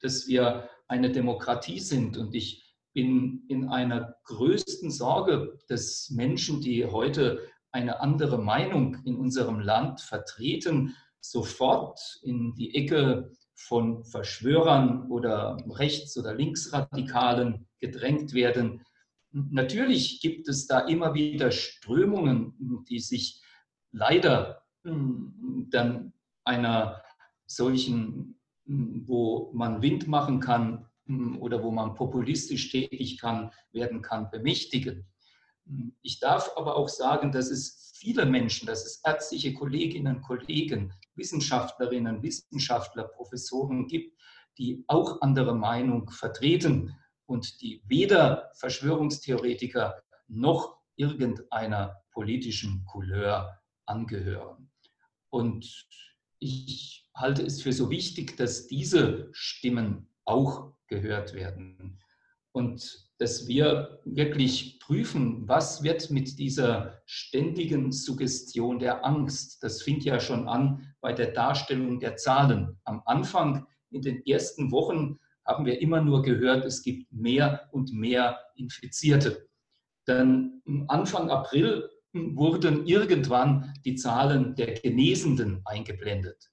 [0.00, 2.16] dass wir eine Demokratie sind.
[2.16, 2.64] Und ich
[2.94, 10.00] bin in einer größten Sorge, dass Menschen, die heute eine andere Meinung in unserem Land
[10.00, 18.82] vertreten, sofort in die Ecke von Verschwörern oder Rechts- oder Linksradikalen gedrängt werden.
[19.30, 23.42] Natürlich gibt es da immer wieder Strömungen, die sich
[23.92, 26.12] leider hm, dann
[26.44, 27.02] einer
[27.46, 34.02] solchen, hm, wo man Wind machen kann hm, oder wo man populistisch tätig kann, werden
[34.02, 35.06] kann, bemächtigen.
[36.02, 40.94] Ich darf aber auch sagen, dass es viele Menschen, dass es ärztliche Kolleginnen und Kollegen,
[41.14, 44.16] Wissenschaftlerinnen, Wissenschaftler, Professoren gibt,
[44.56, 46.96] die auch andere Meinung vertreten
[47.26, 54.70] und die weder Verschwörungstheoretiker noch irgendeiner politischen Couleur angehören.
[55.30, 55.86] Und
[56.38, 61.98] ich halte es für so wichtig, dass diese Stimmen auch gehört werden
[62.52, 69.62] und dass wir wirklich prüfen, was wird mit dieser ständigen Suggestion der Angst.
[69.62, 72.78] Das fing ja schon an bei der Darstellung der Zahlen.
[72.84, 77.92] Am Anfang, in den ersten Wochen, haben wir immer nur gehört, es gibt mehr und
[77.92, 79.48] mehr Infizierte.
[80.04, 86.50] Dann Anfang April wurden irgendwann die Zahlen der Genesenden eingeblendet.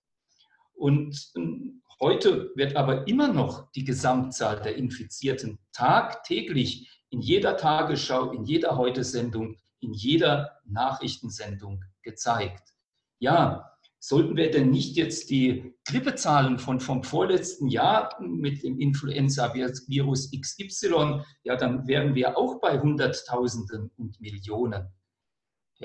[0.73, 8.31] Und ähm, heute wird aber immer noch die Gesamtzahl der Infizierten tagtäglich in jeder Tagesschau,
[8.31, 12.73] in jeder Heute-Sendung, in jeder Nachrichtensendung gezeigt.
[13.19, 20.31] Ja, sollten wir denn nicht jetzt die Grippezahlen von, vom vorletzten Jahr mit dem Influenza-Virus
[20.31, 24.89] XY, ja, dann wären wir auch bei Hunderttausenden und Millionen.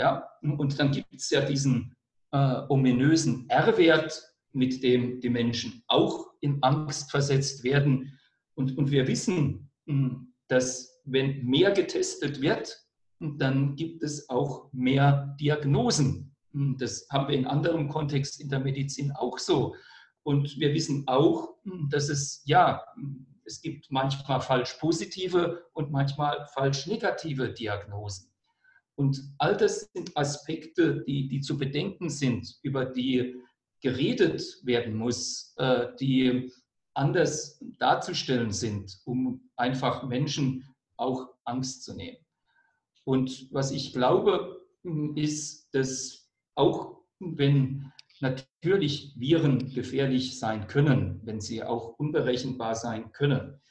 [0.00, 1.94] Ja, und dann gibt es ja diesen
[2.32, 4.18] äh, ominösen R-Wert,
[4.52, 8.18] mit dem die Menschen auch in Angst versetzt werden.
[8.54, 12.82] Und, und wir wissen, hm, dass wenn mehr getestet wird,
[13.18, 16.34] dann gibt es auch mehr Diagnosen.
[16.52, 19.74] Hm, das haben wir in anderem Kontext in der Medizin auch so.
[20.22, 22.82] Und wir wissen auch, hm, dass es, ja,
[23.44, 28.29] es gibt manchmal falsch positive und manchmal falsch negative Diagnosen.
[29.00, 33.34] Und all das sind Aspekte, die, die zu bedenken sind, über die
[33.80, 36.52] geredet werden muss, äh, die
[36.92, 42.18] anders darzustellen sind, um einfach Menschen auch Angst zu nehmen.
[43.04, 44.66] Und was ich glaube,
[45.14, 53.62] ist, dass auch wenn natürlich Viren gefährlich sein können, wenn sie auch unberechenbar sein können,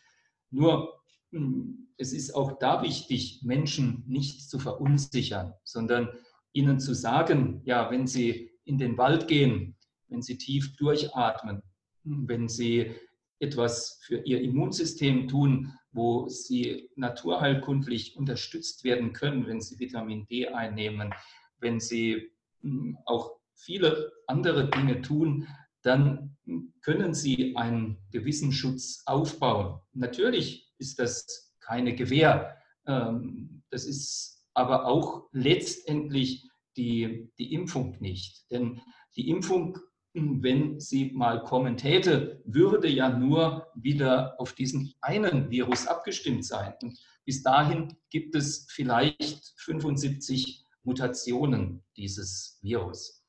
[0.50, 6.10] nur hm, es ist auch da wichtig, Menschen nicht zu verunsichern, sondern
[6.54, 9.76] ihnen zu sagen, ja, wenn sie in den Wald gehen,
[10.08, 11.62] wenn sie tief durchatmen,
[12.04, 12.96] wenn sie
[13.40, 20.48] etwas für ihr Immunsystem tun, wo sie naturheilkundlich unterstützt werden können, wenn sie Vitamin D
[20.48, 21.14] einnehmen,
[21.60, 22.32] wenn sie
[22.62, 25.48] hm, auch viele andere Dinge tun,
[25.82, 26.38] dann
[26.82, 29.82] können sie einen gewissen Schutz aufbauen.
[29.94, 32.58] Natürlich ist das keine Gewähr.
[32.88, 38.50] Ähm, das ist aber auch letztendlich die, die Impfung nicht.
[38.50, 38.82] Denn
[39.16, 39.78] die Impfung,
[40.14, 46.74] wenn sie mal kommen täte, würde ja nur wieder auf diesen einen Virus abgestimmt sein.
[46.82, 53.24] Und bis dahin gibt es vielleicht 75 Mutationen dieses Virus.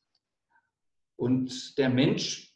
[1.16, 2.49] Und der Mensch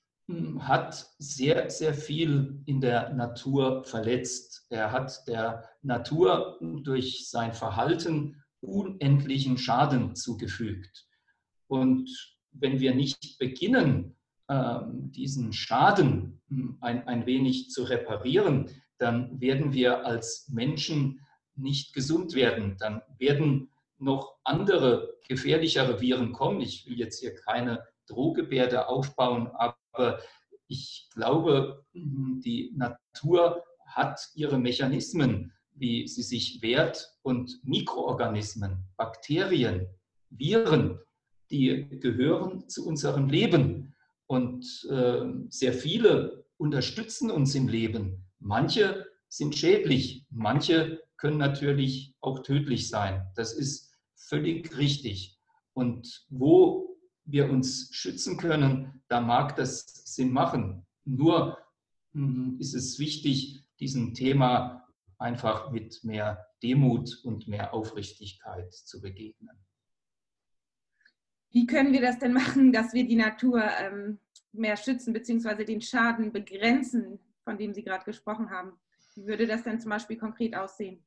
[0.60, 4.66] hat sehr, sehr viel in der Natur verletzt.
[4.70, 11.06] Er hat der Natur durch sein Verhalten unendlichen Schaden zugefügt.
[11.66, 12.08] Und
[12.52, 14.16] wenn wir nicht beginnen,
[14.48, 21.20] ähm, diesen Schaden hm, ein, ein wenig zu reparieren, dann werden wir als Menschen
[21.56, 22.76] nicht gesund werden.
[22.78, 26.60] Dann werden noch andere gefährlichere Viren kommen.
[26.60, 29.76] Ich will jetzt hier keine Drohgebärde aufbauen, aber
[30.68, 39.86] ich glaube, hm, die Natur hat ihre Mechanismen, wie sie sich wehrt und Mikroorganismen, Bakterien,
[40.30, 40.98] Viren,
[41.50, 43.94] die gehören zu unserem Leben.
[44.26, 48.24] Und äh, sehr viele unterstützen uns im Leben.
[48.38, 53.26] Manche sind schädlich, manche können natürlich auch tödlich sein.
[53.34, 55.38] Das ist völlig richtig.
[55.72, 56.93] Und wo
[57.24, 60.86] wir uns schützen können, da mag das Sinn machen.
[61.04, 61.58] Nur
[62.12, 64.86] hm, ist es wichtig, diesem Thema
[65.18, 69.56] einfach mit mehr Demut und mehr Aufrichtigkeit zu begegnen.
[71.50, 74.18] Wie können wir das denn machen, dass wir die Natur ähm,
[74.52, 75.64] mehr schützen bzw.
[75.64, 78.72] den Schaden begrenzen, von dem Sie gerade gesprochen haben?
[79.14, 81.04] Wie würde das denn zum Beispiel konkret aussehen?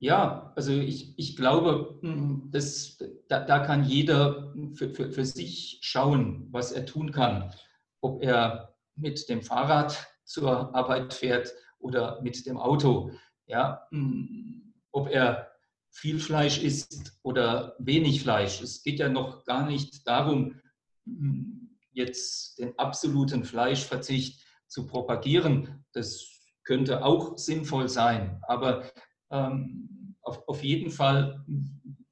[0.00, 5.80] Ja, also ich, ich glaube, hm, das, da, da kann jeder für, für, für sich
[5.82, 7.52] schauen, was er tun kann.
[8.00, 13.10] Ob er mit dem Fahrrad zur Arbeit fährt oder mit dem Auto.
[13.46, 15.50] Ja, hm, ob er
[15.90, 18.60] viel Fleisch isst oder wenig Fleisch.
[18.60, 20.60] Es geht ja noch gar nicht darum,
[21.06, 25.84] hm, jetzt den absoluten Fleischverzicht zu propagieren.
[25.92, 26.24] Das
[26.62, 28.40] könnte auch sinnvoll sein.
[28.46, 28.84] Aber
[29.30, 31.44] ähm, auf, auf jeden Fall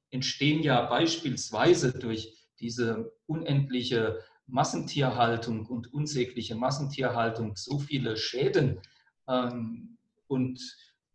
[0.09, 8.79] entstehen ja beispielsweise durch diese unendliche Massentierhaltung und unsägliche Massentierhaltung so viele Schäden.
[9.27, 10.59] Ähm, und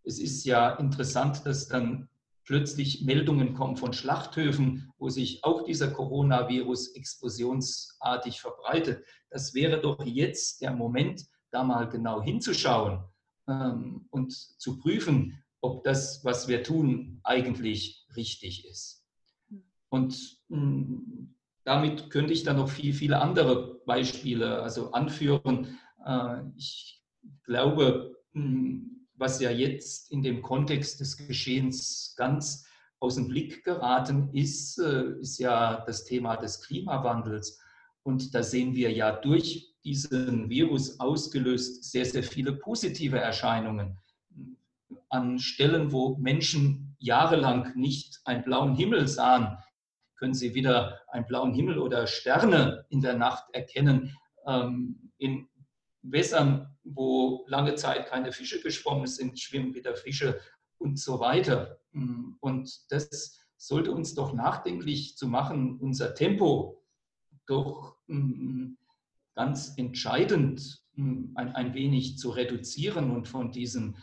[0.04, 2.08] es ist ja interessant, dass dann
[2.44, 9.04] plötzlich Meldungen kommen von Schlachthöfen, wo sich auch dieser Coronavirus explosionsartig verbreitet.
[9.30, 13.04] Das wäre doch jetzt der Moment, da mal genau hinzuschauen
[13.48, 19.06] ähm, und zu prüfen, ob das, was wir tun, eigentlich richtig ist.
[19.88, 25.78] Und mh, hm, damit könnte ich dann noch viel, viele andere Beispiele also anführen.
[26.04, 27.02] Äh, ich
[27.44, 32.66] glaube, mh, hm, was ja jetzt in dem Kontext des Geschehens ganz
[32.98, 37.60] aus dem Blick geraten ist, äh, ist ja das Thema des Klimawandels.
[38.02, 43.98] Und da sehen wir ja durch diesen Virus ausgelöst sehr, sehr viele positive Erscheinungen.
[45.08, 49.58] An Stellen, wo Menschen jahrelang nicht einen blauen Himmel sahen,
[50.16, 54.16] können sie wieder einen blauen Himmel oder Sterne in der Nacht erkennen.
[54.46, 55.48] Ähm, in
[56.02, 60.40] Wässern, wo lange Zeit keine Fische geschwommen sind, schwimmen wieder Fische
[60.78, 61.78] und so weiter.
[62.40, 66.82] Und das sollte uns doch nachdenklich zu machen, unser Tempo
[67.46, 68.72] doch mm,
[69.34, 73.96] ganz entscheidend mm, ein, ein wenig zu reduzieren und von diesem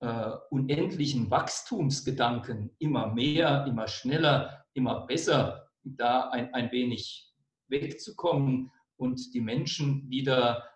[0.00, 7.32] äh, unendlichen Wachstumsgedanken immer mehr, immer schneller, immer besser da ein, ein wenig
[7.68, 10.68] wegzukommen und die Menschen wieder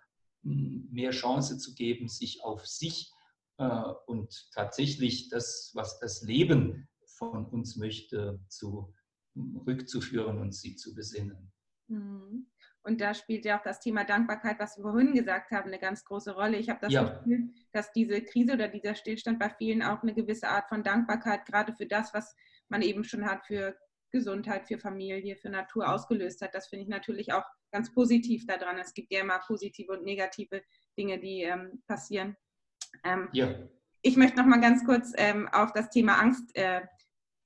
[0.43, 3.13] mehr Chance zu geben, sich auf sich
[3.59, 8.93] äh, und tatsächlich das, was das Leben von uns möchte, zu,
[9.37, 11.53] rückzuführen und sie zu besinnen.
[11.89, 12.47] Mhm.
[12.85, 16.05] Und da spielt ja auch das Thema Dankbarkeit, was wir vorhin gesagt haben, eine ganz
[16.05, 16.57] große Rolle.
[16.57, 17.05] Ich habe das ja.
[17.05, 21.47] Gefühl, dass diese Krise oder dieser Stillstand bei vielen auch eine gewisse Art von Dankbarkeit
[21.47, 22.35] gerade für das, was
[22.69, 23.77] man eben schon hat, für
[24.11, 26.55] Gesundheit, für Familie, für Natur ausgelöst hat.
[26.55, 28.79] Das finde ich natürlich auch ganz positiv daran.
[28.79, 30.63] Es gibt ja immer positive und negative
[30.99, 32.37] Dinge, die ähm, passieren.
[33.05, 33.55] Ähm, ja.
[34.03, 36.83] Ich möchte noch mal ganz kurz ähm, auf das Thema Angst äh,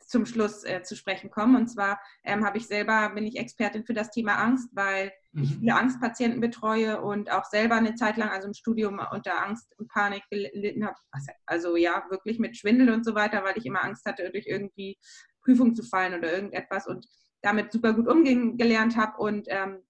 [0.06, 1.56] zum Schluss äh, zu sprechen kommen.
[1.56, 5.42] Und zwar ähm, habe ich selber, bin ich Expertin für das Thema Angst, weil mhm.
[5.42, 9.74] ich viele Angstpatienten betreue und auch selber eine Zeit lang, also im Studium unter Angst
[9.78, 10.96] und Panik gelitten habe.
[11.44, 14.96] Also ja, wirklich mit Schwindel und so weiter, weil ich immer Angst hatte, durch irgendwie
[15.42, 17.06] Prüfung zu fallen oder irgendetwas und
[17.42, 19.82] damit super gut umgehen gelernt habe und ähm,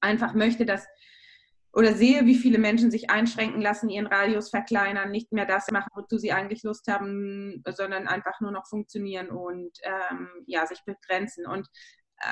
[0.00, 0.86] einfach möchte, dass
[1.78, 5.92] oder sehe, wie viele Menschen sich einschränken lassen, ihren Radius verkleinern, nicht mehr das machen,
[5.94, 11.46] wozu sie eigentlich Lust haben, sondern einfach nur noch funktionieren und ähm, ja, sich begrenzen.
[11.46, 11.68] Und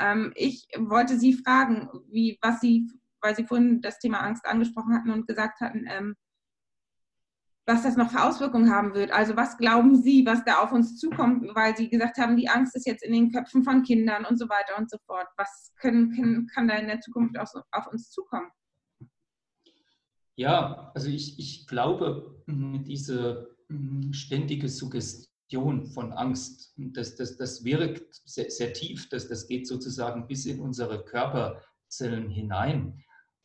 [0.02, 4.92] ähm, ich wollte Sie fragen, wie, was Sie, weil Sie vorhin das Thema Angst angesprochen
[4.92, 6.16] hatten und gesagt hatten, ähm,
[7.66, 9.12] was das noch für Auswirkungen haben wird.
[9.12, 12.74] Also was glauben Sie, was da auf uns zukommt, weil Sie gesagt haben, die Angst
[12.74, 15.28] ist jetzt in den Köpfen von Kindern und so weiter und so fort.
[15.36, 18.50] Was können, können, kann da in der Zukunft auf, auf uns zukommen?
[20.36, 27.64] Ja, also ich, ich glaube, hm, diese hm, ständige Suggestion von Angst, das, das, das
[27.64, 33.02] wirkt sehr, sehr tief, das, das geht sozusagen bis in unsere Körperzellen hinein.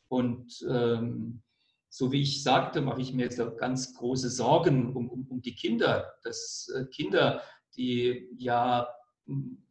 [0.08, 1.42] Und ähm,
[1.88, 5.54] so wie ich sagte, mache ich mir jetzt ganz große Sorgen um, um, um die
[5.54, 7.42] Kinder, dass äh, Kinder,
[7.76, 8.86] die ja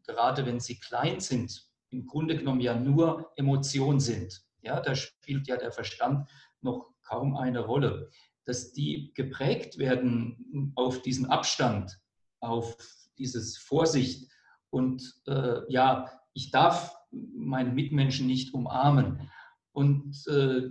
[0.07, 4.43] gerade wenn sie klein sind, im Grunde genommen ja nur Emotion sind.
[4.61, 6.29] Ja, da spielt ja der Verstand
[6.61, 8.09] noch kaum eine Rolle.
[8.45, 11.99] Dass die geprägt werden auf diesen Abstand,
[12.39, 12.75] auf
[13.17, 14.31] dieses Vorsicht
[14.71, 19.29] und äh, ja, ich darf meine Mitmenschen nicht umarmen.
[19.73, 20.69] Und äh,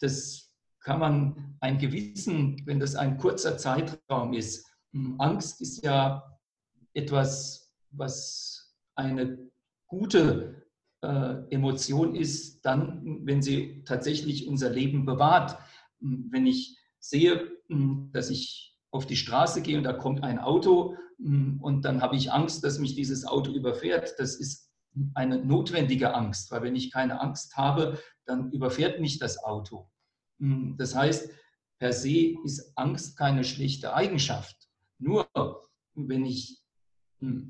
[0.00, 4.66] das kann man ein Gewissen, wenn das ein kurzer Zeitraum ist.
[5.18, 6.38] Angst ist ja
[6.94, 9.50] etwas, was eine
[9.86, 10.59] gute
[11.02, 15.58] äh, Emotion ist dann, wenn sie tatsächlich unser Leben bewahrt.
[16.00, 20.38] Hm, wenn ich sehe, hm, dass ich auf die Straße gehe und da kommt ein
[20.38, 24.70] Auto hm, und dann habe ich Angst, dass mich dieses Auto überfährt, das ist
[25.14, 29.88] eine notwendige Angst, weil wenn ich keine Angst habe, dann überfährt mich das Auto.
[30.40, 31.30] Das heißt,
[31.78, 34.56] per se ist Angst keine schlechte Eigenschaft.
[34.98, 35.28] Nur
[35.94, 36.60] wenn ich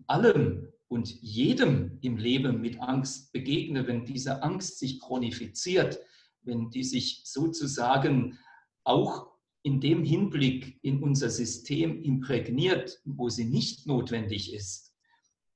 [0.06, 6.00] allem und jedem im Leben mit Angst begegne, wenn diese Angst sich chronifiziert,
[6.42, 8.38] wenn die sich sozusagen
[8.82, 9.28] auch
[9.62, 14.92] in dem Hinblick in unser System imprägniert, wo sie nicht notwendig ist,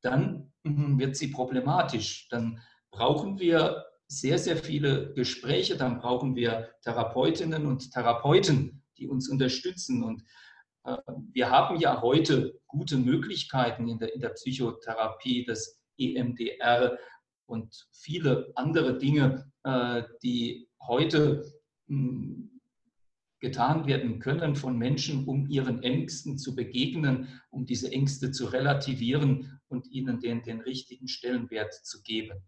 [0.02, 2.28] dann mhm, wird sie problematisch.
[2.28, 2.60] Dann
[2.92, 10.04] brauchen wir sehr, sehr viele Gespräche, dann brauchen wir Therapeutinnen und Therapeuten, die uns unterstützen.
[10.04, 10.22] Und
[11.32, 16.98] wir haben ja heute gute Möglichkeiten in der, in der Psychotherapie, das EMDR
[17.46, 21.44] und viele andere Dinge, äh, die heute
[21.88, 22.50] hm,
[23.40, 29.60] getan werden können von Menschen, um ihren Ängsten zu begegnen, um diese Ängste zu relativieren
[29.68, 32.42] und ihnen den, den richtigen Stellenwert zu geben.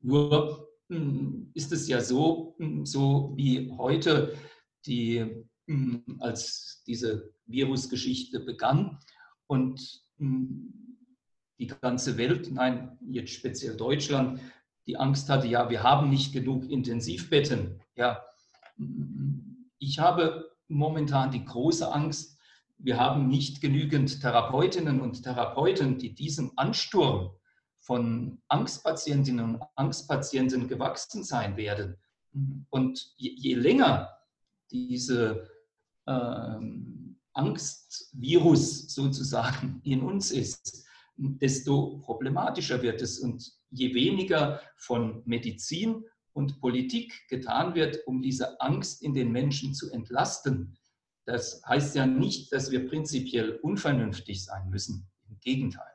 [0.00, 4.36] Nur hm, ist es ja so, hm, so wie heute
[4.86, 5.46] die
[6.20, 8.98] als diese Virusgeschichte begann
[9.46, 10.72] und hm,
[11.58, 14.40] die ganze Welt, nein, jetzt speziell Deutschland,
[14.86, 17.80] die Angst hatte, ja, wir haben nicht genug Intensivbetten.
[17.96, 18.22] Ja,
[18.76, 22.38] hm, ich habe momentan die große Angst,
[22.78, 27.30] wir haben nicht genügend Therapeutinnen und Therapeuten, die diesem Ansturm
[27.78, 31.96] von Angstpatientinnen und Angstpatienten gewachsen sein werden.
[32.70, 34.10] Und je, je länger
[34.70, 35.53] diese
[37.32, 40.86] Angstvirus sozusagen in uns ist,
[41.16, 43.18] desto problematischer wird es.
[43.18, 49.74] Und je weniger von Medizin und Politik getan wird, um diese Angst in den Menschen
[49.74, 50.76] zu entlasten,
[51.26, 55.08] das heißt ja nicht, dass wir prinzipiell unvernünftig sein müssen.
[55.28, 55.90] Im Gegenteil.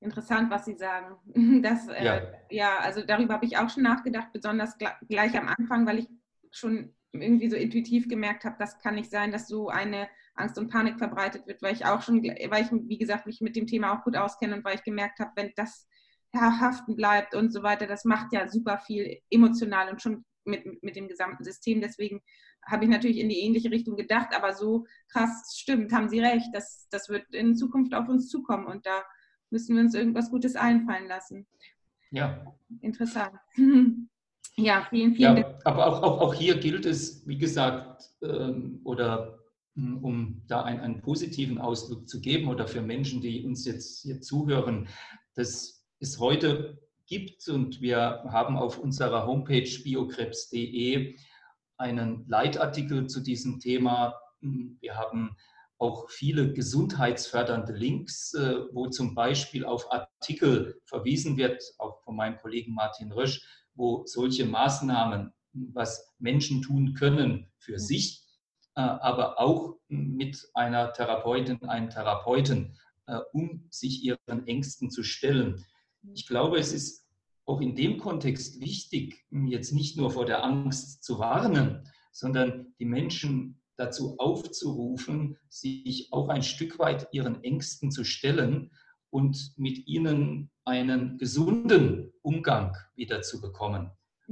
[0.00, 1.16] Interessant, was Sie sagen.
[1.62, 2.22] Das, äh, ja.
[2.50, 2.78] ja.
[2.78, 4.76] also darüber habe ich auch schon nachgedacht, besonders
[5.08, 6.08] gleich am Anfang, weil ich
[6.50, 10.70] schon irgendwie so intuitiv gemerkt habe, das kann nicht sein, dass so eine Angst und
[10.70, 13.92] Panik verbreitet wird, weil ich auch schon, weil ich, wie gesagt, mich mit dem Thema
[13.92, 15.88] auch gut auskenne und weil ich gemerkt habe, wenn das
[16.34, 20.96] haften bleibt und so weiter, das macht ja super viel emotional und schon mit, mit
[20.96, 21.80] dem gesamten System.
[21.80, 22.20] Deswegen
[22.64, 26.48] habe ich natürlich in die ähnliche Richtung gedacht, aber so krass stimmt, haben Sie recht,
[26.52, 29.02] das, das wird in Zukunft auf uns zukommen und da
[29.50, 31.46] müssen wir uns irgendwas Gutes einfallen lassen.
[32.10, 32.54] Ja.
[32.80, 33.32] Interessant.
[34.58, 35.60] Ja, vielen, vielen ja, Dank.
[35.64, 39.38] Aber auch, auch, auch hier gilt es, wie gesagt, ähm, oder
[39.76, 44.02] hm, um da einen, einen positiven Ausdruck zu geben oder für Menschen, die uns jetzt
[44.02, 44.88] hier zuhören,
[45.34, 51.16] dass es heute gibt und wir haben auf unserer Homepage biokrebs.de
[51.76, 54.14] einen Leitartikel zu diesem Thema.
[54.40, 55.36] Hm, wir haben
[55.78, 62.38] auch viele gesundheitsfördernde Links, äh, wo zum Beispiel auf Artikel verwiesen wird, auch von meinem
[62.38, 63.40] Kollegen Martin Rösch,
[63.78, 67.78] wo solche Maßnahmen, was Menschen tun können für mhm.
[67.78, 68.24] sich,
[68.74, 72.76] äh, aber auch mit einer Therapeutin, einem Therapeuten,
[73.06, 75.64] äh, um sich ihren Ängsten zu stellen.
[76.02, 76.12] Mhm.
[76.12, 77.06] Ich glaube, es ist
[77.46, 82.84] auch in dem Kontext wichtig, jetzt nicht nur vor der Angst zu warnen, sondern die
[82.84, 88.70] Menschen dazu aufzurufen, sich auch ein Stück weit ihren Ängsten zu stellen
[89.10, 93.90] und mit ihnen einen gesunden Umgang wieder zu bekommen.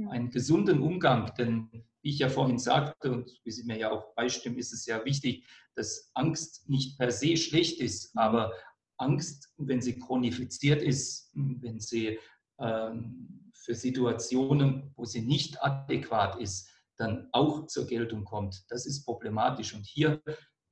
[0.09, 1.69] Einen gesunden Umgang, denn
[2.03, 5.03] wie ich ja vorhin sagte und wie Sie mir ja auch beistimmen, ist es ja
[5.03, 8.53] wichtig, dass Angst nicht per se schlecht ist, aber
[8.97, 12.19] Angst, wenn sie chronifiziert ist, wenn sie
[12.59, 18.63] ähm, für Situationen, wo sie nicht adäquat ist, dann auch zur Geltung kommt.
[18.69, 19.73] Das ist problematisch.
[19.73, 20.21] Und hier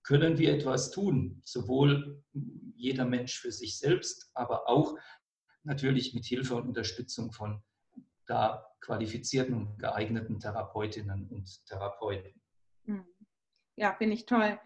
[0.04, 2.24] können wir etwas tun, sowohl
[2.76, 4.96] jeder Mensch für sich selbst, aber auch
[5.66, 7.62] natürlich mit Hilfe und Unterstützung von
[8.26, 12.42] da qualifizierten und geeigneten Therapeutinnen und Therapeuten.
[12.86, 13.06] Hm.
[13.76, 14.60] Ja, finde ich toll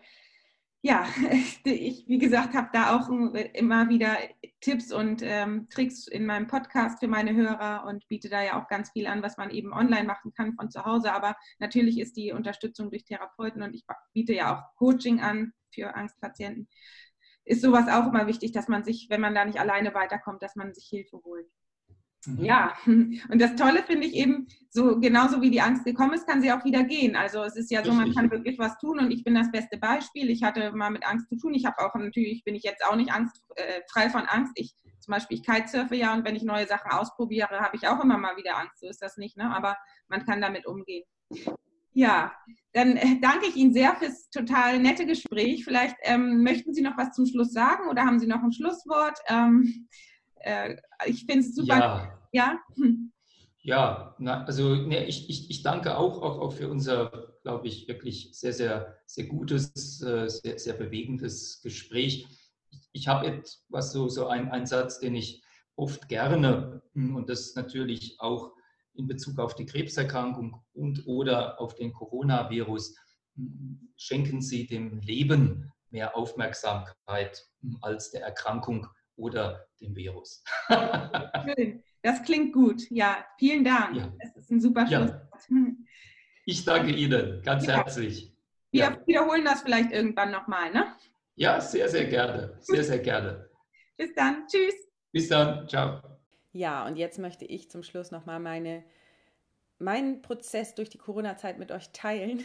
[0.81, 1.05] ja,
[1.63, 4.17] ich, wie gesagt, habe da auch immer wieder
[4.61, 8.67] Tipps und ähm, Tricks in meinem Podcast für meine Hörer und biete da ja auch
[8.67, 11.13] ganz viel an, was man eben online machen kann von zu Hause.
[11.13, 13.83] Aber natürlich ist die Unterstützung durch Therapeuten und ich
[14.13, 16.67] biete ja auch Coaching an für Angstpatienten.
[17.49, 20.55] Ist sowas auch immer wichtig, dass man sich, wenn man da nicht alleine weiterkommt, dass
[20.55, 21.47] man sich Hilfe holt.
[22.27, 22.45] Mhm.
[22.45, 26.43] Ja, und das Tolle finde ich eben, so genauso wie die Angst gekommen ist, kann
[26.43, 27.15] sie auch wieder gehen.
[27.15, 29.79] Also es ist ja so, man kann wirklich was tun und ich bin das beste
[29.79, 30.29] Beispiel.
[30.29, 31.55] Ich hatte mal mit Angst zu tun.
[31.55, 34.53] Ich habe auch natürlich, bin ich jetzt auch nicht Angst, äh, frei von Angst.
[34.57, 38.03] Ich zum Beispiel, ich kitesurfe ja und wenn ich neue Sachen ausprobiere, habe ich auch
[38.03, 38.79] immer mal wieder Angst.
[38.79, 39.51] So ist das nicht, ne?
[39.55, 39.75] aber
[40.07, 41.05] man kann damit umgehen.
[41.93, 42.31] Ja,
[42.73, 45.63] dann äh, danke ich Ihnen sehr fürs total nette Gespräch.
[45.63, 49.17] Vielleicht ähm, möchten Sie noch was zum Schluss sagen oder haben Sie noch ein Schlusswort?
[49.27, 49.87] Ähm,
[50.35, 50.75] äh,
[51.05, 52.19] ich finde es super.
[52.31, 52.59] Ja.
[52.81, 52.99] Ja,
[53.61, 57.87] ja na, also ne, ich, ich, ich danke auch, auch, auch für unser, glaube ich,
[57.87, 62.27] wirklich sehr, sehr, sehr gutes, äh, sehr, sehr bewegendes Gespräch.
[62.69, 65.43] Ich, ich habe etwas so, so ein, ein Satz, den ich
[65.75, 68.53] oft gerne, hm, und das natürlich auch
[68.93, 72.95] in Bezug auf die Krebserkrankung und oder auf den Coronavirus,
[73.35, 80.43] hm, schenken Sie dem Leben mehr Aufmerksamkeit hm, als der Erkrankung oder dem Virus.
[80.69, 81.83] Schön.
[82.01, 82.89] Das klingt gut.
[82.89, 83.95] Ja, vielen Dank.
[83.95, 84.13] Ja.
[84.19, 85.29] Das ist ein super Schlusswort.
[85.49, 85.57] Ja.
[86.45, 87.75] Ich danke Ihnen ganz ja.
[87.75, 88.33] herzlich.
[88.71, 88.97] Wir ja.
[89.05, 90.95] wiederholen das vielleicht irgendwann nochmal, ne?
[91.35, 92.57] Ja, sehr, sehr gerne.
[92.59, 93.49] Sehr, sehr gerne.
[93.97, 94.47] Bis dann.
[94.47, 94.75] Tschüss.
[95.11, 95.67] Bis dann.
[95.67, 96.08] Ciao.
[96.51, 98.83] Ja, und jetzt möchte ich zum Schluss nochmal meine,
[99.77, 102.43] meinen Prozess durch die Corona-Zeit mit euch teilen.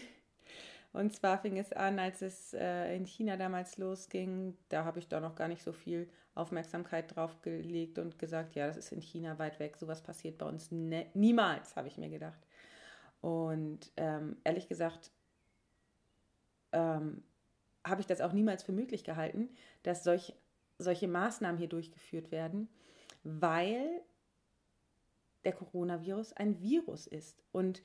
[0.92, 4.56] Und zwar fing es an, als es äh, in China damals losging.
[4.68, 8.66] Da habe ich da noch gar nicht so viel Aufmerksamkeit drauf gelegt und gesagt, ja,
[8.66, 12.10] das ist in China weit weg, sowas passiert bei uns ne niemals, habe ich mir
[12.10, 12.38] gedacht.
[13.20, 15.10] Und ähm, ehrlich gesagt
[16.72, 17.22] ähm,
[17.84, 19.48] habe ich das auch niemals für möglich gehalten,
[19.82, 20.34] dass solch,
[20.78, 22.68] solche Maßnahmen hier durchgeführt werden,
[23.24, 24.02] weil
[25.44, 27.42] der Coronavirus ein Virus ist.
[27.52, 27.82] Und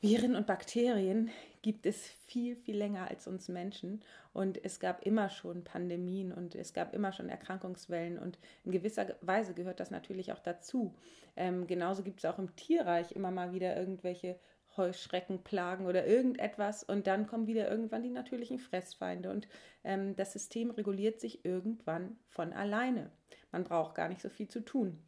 [0.00, 1.30] Viren und Bakterien
[1.60, 4.02] gibt es viel, viel länger als uns Menschen.
[4.32, 8.18] Und es gab immer schon Pandemien und es gab immer schon Erkrankungswellen.
[8.18, 10.94] Und in gewisser Weise gehört das natürlich auch dazu.
[11.36, 14.38] Ähm, genauso gibt es auch im Tierreich immer mal wieder irgendwelche
[14.76, 16.82] Heuschreckenplagen oder irgendetwas.
[16.82, 19.30] Und dann kommen wieder irgendwann die natürlichen Fressfeinde.
[19.30, 19.48] Und
[19.84, 23.10] ähm, das System reguliert sich irgendwann von alleine.
[23.52, 25.02] Man braucht gar nicht so viel zu tun.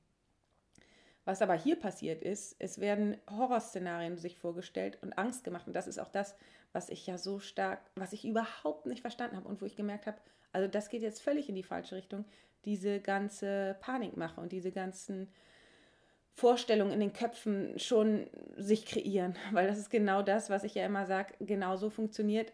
[1.24, 5.68] Was aber hier passiert ist, es werden Horrorszenarien sich vorgestellt und Angst gemacht.
[5.68, 6.34] Und das ist auch das,
[6.72, 10.06] was ich ja so stark, was ich überhaupt nicht verstanden habe und wo ich gemerkt
[10.06, 10.18] habe,
[10.52, 12.24] also das geht jetzt völlig in die falsche Richtung,
[12.64, 15.28] diese ganze Panikmache und diese ganzen
[16.32, 18.26] Vorstellungen in den Köpfen schon
[18.56, 19.36] sich kreieren.
[19.52, 22.52] Weil das ist genau das, was ich ja immer sage, genauso funktioniert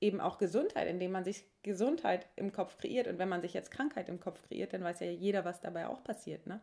[0.00, 3.06] eben auch Gesundheit, indem man sich Gesundheit im Kopf kreiert.
[3.06, 5.88] Und wenn man sich jetzt Krankheit im Kopf kreiert, dann weiß ja jeder, was dabei
[5.88, 6.46] auch passiert.
[6.46, 6.60] Ne?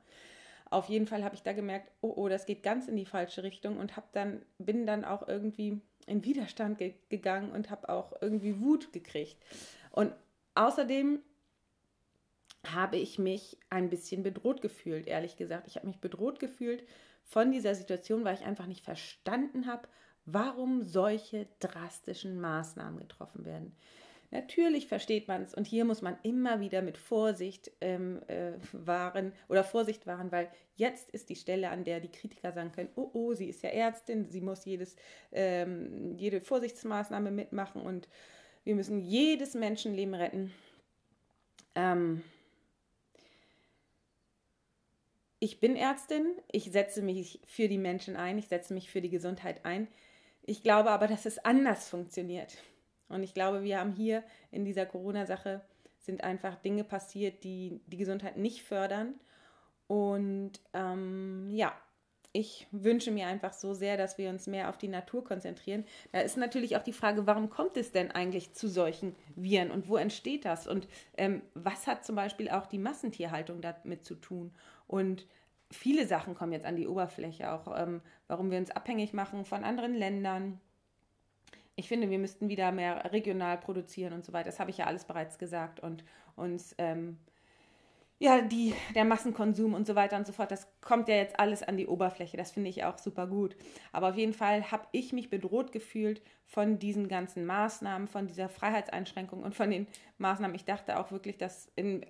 [0.69, 3.43] Auf jeden Fall habe ich da gemerkt, oh, oh, das geht ganz in die falsche
[3.43, 8.13] Richtung und habe dann, bin dann auch irgendwie in Widerstand ge gegangen und habe auch
[8.21, 9.37] irgendwie Wut gekriegt.
[9.91, 10.13] Und
[10.55, 11.19] außerdem
[12.65, 15.67] habe ich mich ein bisschen bedroht gefühlt, ehrlich gesagt.
[15.67, 16.83] Ich habe mich bedroht gefühlt
[17.23, 19.87] von dieser Situation, weil ich einfach nicht verstanden habe,
[20.25, 23.75] warum solche drastischen Maßnahmen getroffen werden.
[24.29, 29.31] Natürlich versteht man es und hier muss man immer wieder mit Vorsicht ähm, äh, wahren
[29.47, 33.09] oder Vorsicht wahren, weil jetzt ist die Stelle, an der die Kritiker sagen können, oh,
[33.13, 34.97] oh, sie ist ja Ärztin, sie muss jedes,
[35.31, 38.09] ähm, jede Vorsichtsmaßnahme mitmachen und
[38.65, 40.51] Wir müssen jedes Menschenleben retten.
[41.73, 42.21] Ähm,
[45.39, 49.09] ich bin Ärztin, ich setze mich für die Menschen ein, ich setze mich für die
[49.09, 49.87] Gesundheit ein.
[50.43, 52.57] Ich glaube aber, dass es anders funktioniert.
[53.09, 55.61] Und ich glaube, wir haben hier in dieser Corona-Sache
[55.99, 59.15] sind einfach Dinge passiert, die die Gesundheit nicht fördern.
[59.87, 61.73] Und ähm, ja,
[62.33, 65.85] ich wünsche mir einfach so sehr, dass wir uns mehr auf die Natur konzentrieren.
[66.11, 69.89] Da ist natürlich auch die Frage, warum kommt es denn eigentlich zu solchen Viren und
[69.89, 70.67] wo entsteht das?
[70.67, 74.53] Und ähm, was hat zum Beispiel auch die Massentierhaltung damit zu tun?
[74.87, 75.27] Und
[75.69, 79.63] viele Sachen kommen jetzt an die Oberfläche, auch ähm, warum wir uns abhängig machen von
[79.63, 80.59] anderen Ländern
[81.77, 84.47] ich finde, wir müssten wieder mehr regional produzieren und so weiter.
[84.47, 85.79] Das habe ich ja alles bereits gesagt.
[85.79, 86.03] Und
[86.35, 87.19] uns, ähm,
[88.17, 91.61] ja, die, der Massenkonsum und so weiter und so fort, das kommt ja jetzt alles
[91.61, 92.35] an die Oberfläche.
[92.35, 93.55] Das finde ich auch super gut.
[93.91, 98.49] Aber auf jeden Fall habe ich mich bedroht gefühlt von diesen ganzen Maßnahmen, von dieser
[98.49, 99.85] Freiheitseinschränkung und von den
[100.17, 100.55] Maßnahmen.
[100.55, 102.07] Ich dachte auch wirklich, dass in,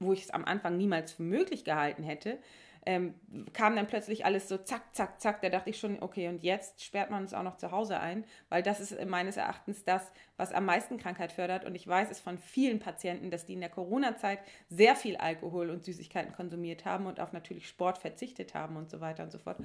[0.00, 2.38] wo ich es am Anfang niemals für möglich gehalten hätte,
[2.86, 3.14] ähm,
[3.52, 5.42] kam dann plötzlich alles so zack, zack, zack.
[5.42, 8.24] Da dachte ich schon, okay, und jetzt sperrt man uns auch noch zu Hause ein,
[8.48, 11.64] weil das ist meines Erachtens das, was am meisten Krankheit fördert.
[11.64, 14.38] Und ich weiß es von vielen Patienten, dass die in der Corona-Zeit
[14.70, 19.00] sehr viel Alkohol und Süßigkeiten konsumiert haben und auf natürlich Sport verzichtet haben und so
[19.00, 19.58] weiter und so fort.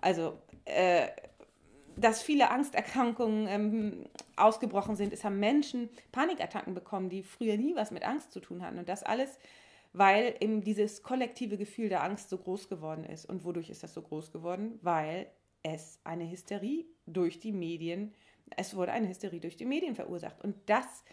[0.00, 1.08] Also, äh,
[1.96, 4.06] dass viele Angsterkrankungen ähm,
[4.36, 5.12] ausgebrochen sind.
[5.12, 8.78] Es haben Menschen Panikattacken bekommen, die früher nie was mit Angst zu tun hatten.
[8.78, 9.38] Und das alles
[9.94, 13.24] weil eben dieses kollektive Gefühl der Angst so groß geworden ist.
[13.24, 14.78] Und wodurch ist das so groß geworden?
[14.82, 15.30] Weil
[15.62, 18.12] es eine Hysterie durch die Medien,
[18.56, 20.42] es wurde eine Hysterie durch die Medien verursacht.
[20.42, 21.04] Und das,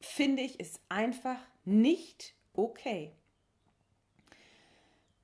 [0.00, 3.12] finde ich, ist einfach nicht okay.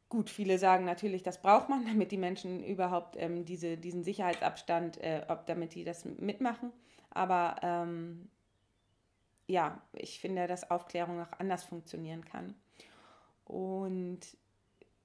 [0.09, 4.99] Gut, viele sagen natürlich, das braucht man, damit die Menschen überhaupt ähm, diese, diesen Sicherheitsabstand,
[4.99, 6.73] äh, ob, damit die das mitmachen.
[7.11, 8.29] Aber ähm,
[9.47, 12.57] ja, ich finde, dass Aufklärung auch anders funktionieren kann.
[13.51, 14.21] Und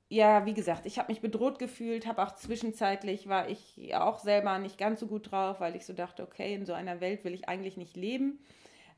[0.07, 4.59] ja, wie gesagt, ich habe mich bedroht gefühlt, habe auch zwischenzeitlich, war ich auch selber
[4.59, 7.33] nicht ganz so gut drauf, weil ich so dachte, okay, in so einer Welt will
[7.33, 8.39] ich eigentlich nicht leben.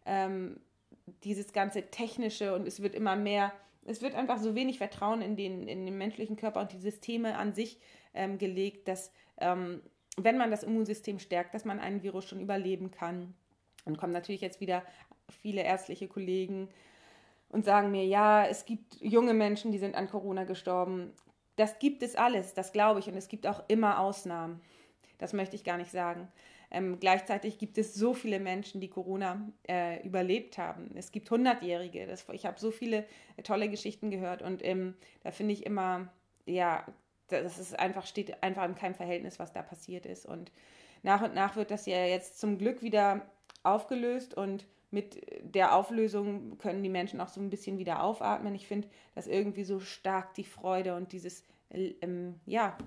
[0.06, 0.60] Ähm,
[1.24, 3.54] dieses ganze Technische und es wird immer mehr,
[3.86, 7.38] es wird einfach so wenig Vertrauen in den, in den menschlichen Körper und die Systeme
[7.38, 7.80] an sich
[8.14, 9.82] ähm, gelegt, dass ähm,
[10.18, 13.34] wenn man das Immunsystem stärkt, dass man einen Virus schon überleben kann.
[13.86, 14.84] Und kommen natürlich jetzt wieder
[15.30, 16.68] viele ärztliche Kollegen
[17.50, 21.14] und sagen mir, ja, es gibt junge Menschen, die sind an Corona gestorben.
[21.56, 23.08] Das gibt es alles, das glaube ich.
[23.08, 24.62] Und es gibt auch immer Ausnahmen.
[25.18, 26.28] Das möchte ich gar nicht sagen.
[26.70, 30.92] Ähm, gleichzeitig gibt es so viele Menschen, die Corona äh, überlebt haben.
[30.96, 32.14] Es gibt Hundertjährige.
[32.34, 33.06] ich habe so viele
[33.44, 36.10] tolle Geschichten gehört und ähm, da finde ich immer,
[36.46, 36.86] ja,
[37.30, 40.26] das ist einfach, steht einfach in keinem Verhältnis, was da passiert ist.
[40.26, 40.52] Und
[41.04, 43.26] nach und nach wird das ja jetzt zum Glück wieder
[43.64, 48.56] aufgelöst und mit der Auflösung können die Menschen auch so ein bisschen wieder aufatmen.
[48.56, 52.78] Ich finde, dass irgendwie so stark die Freude und dieses, ähm, ja,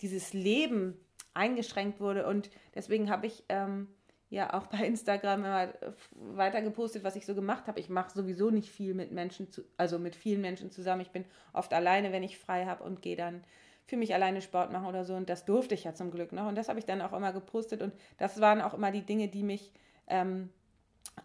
[0.00, 0.96] dieses Leben
[1.34, 2.26] eingeschränkt wurde.
[2.26, 3.88] Und deswegen habe ich ähm,
[4.28, 5.74] ja auch bei Instagram immer
[6.12, 7.80] weiter gepostet, was ich so gemacht habe.
[7.80, 11.02] Ich mache sowieso nicht viel mit Menschen, zu, also mit vielen Menschen zusammen.
[11.02, 13.42] Ich bin oft alleine, wenn ich frei habe und gehe dann
[13.86, 15.14] für mich alleine Sport machen oder so.
[15.14, 16.46] Und das durfte ich ja zum Glück noch.
[16.46, 17.82] Und das habe ich dann auch immer gepostet.
[17.82, 19.72] Und das waren auch immer die Dinge, die mich
[20.06, 20.50] ähm,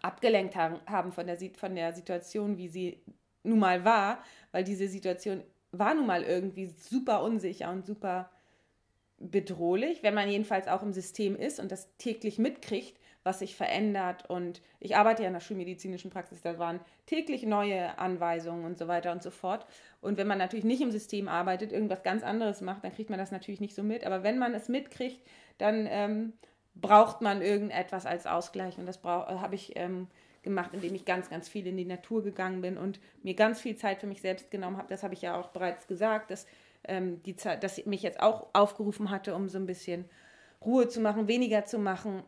[0.02, 3.00] abgelenkt haben, von, der, von der Situation, wie sie
[3.42, 4.22] nun mal war,
[4.52, 8.30] weil diese Situation war nun mal irgendwie super unsicher und super
[9.18, 14.28] bedrohlich, wenn man jedenfalls auch im System ist und das täglich mitkriegt, was sich verändert.
[14.28, 18.88] Und ich arbeite ja in der schulmedizinischen Praxis, da waren täglich neue Anweisungen und so
[18.88, 19.66] weiter und so fort.
[20.00, 23.18] Und wenn man natürlich nicht im System arbeitet, irgendwas ganz anderes macht, dann kriegt man
[23.18, 24.04] das natürlich nicht so mit.
[24.04, 25.20] Aber wenn man es mitkriegt,
[25.58, 26.32] dann ähm,
[26.80, 28.78] braucht man irgendetwas als Ausgleich.
[28.78, 30.08] Und das äh, habe ich ähm,
[30.42, 33.76] gemacht, indem ich ganz, ganz viel in die Natur gegangen bin und mir ganz viel
[33.76, 34.88] Zeit für mich selbst genommen habe.
[34.88, 36.46] Das habe ich ja auch bereits gesagt, dass,
[36.84, 40.04] ähm, die Zeit, dass ich mich jetzt auch aufgerufen hatte, um so ein bisschen
[40.64, 42.22] Ruhe zu machen, weniger zu machen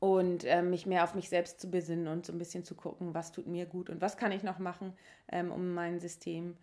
[0.00, 3.14] und äh, mich mehr auf mich selbst zu besinnen und so ein bisschen zu gucken,
[3.14, 4.92] was tut mir gut und was kann ich noch machen,
[5.30, 6.56] ähm, um mein System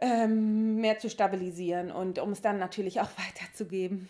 [0.00, 4.08] ähm, mehr zu stabilisieren und um es dann natürlich auch weiterzugeben.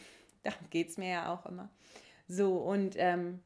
[0.49, 1.69] Darum geht es mir ja auch immer.
[2.27, 3.41] So, und ähm,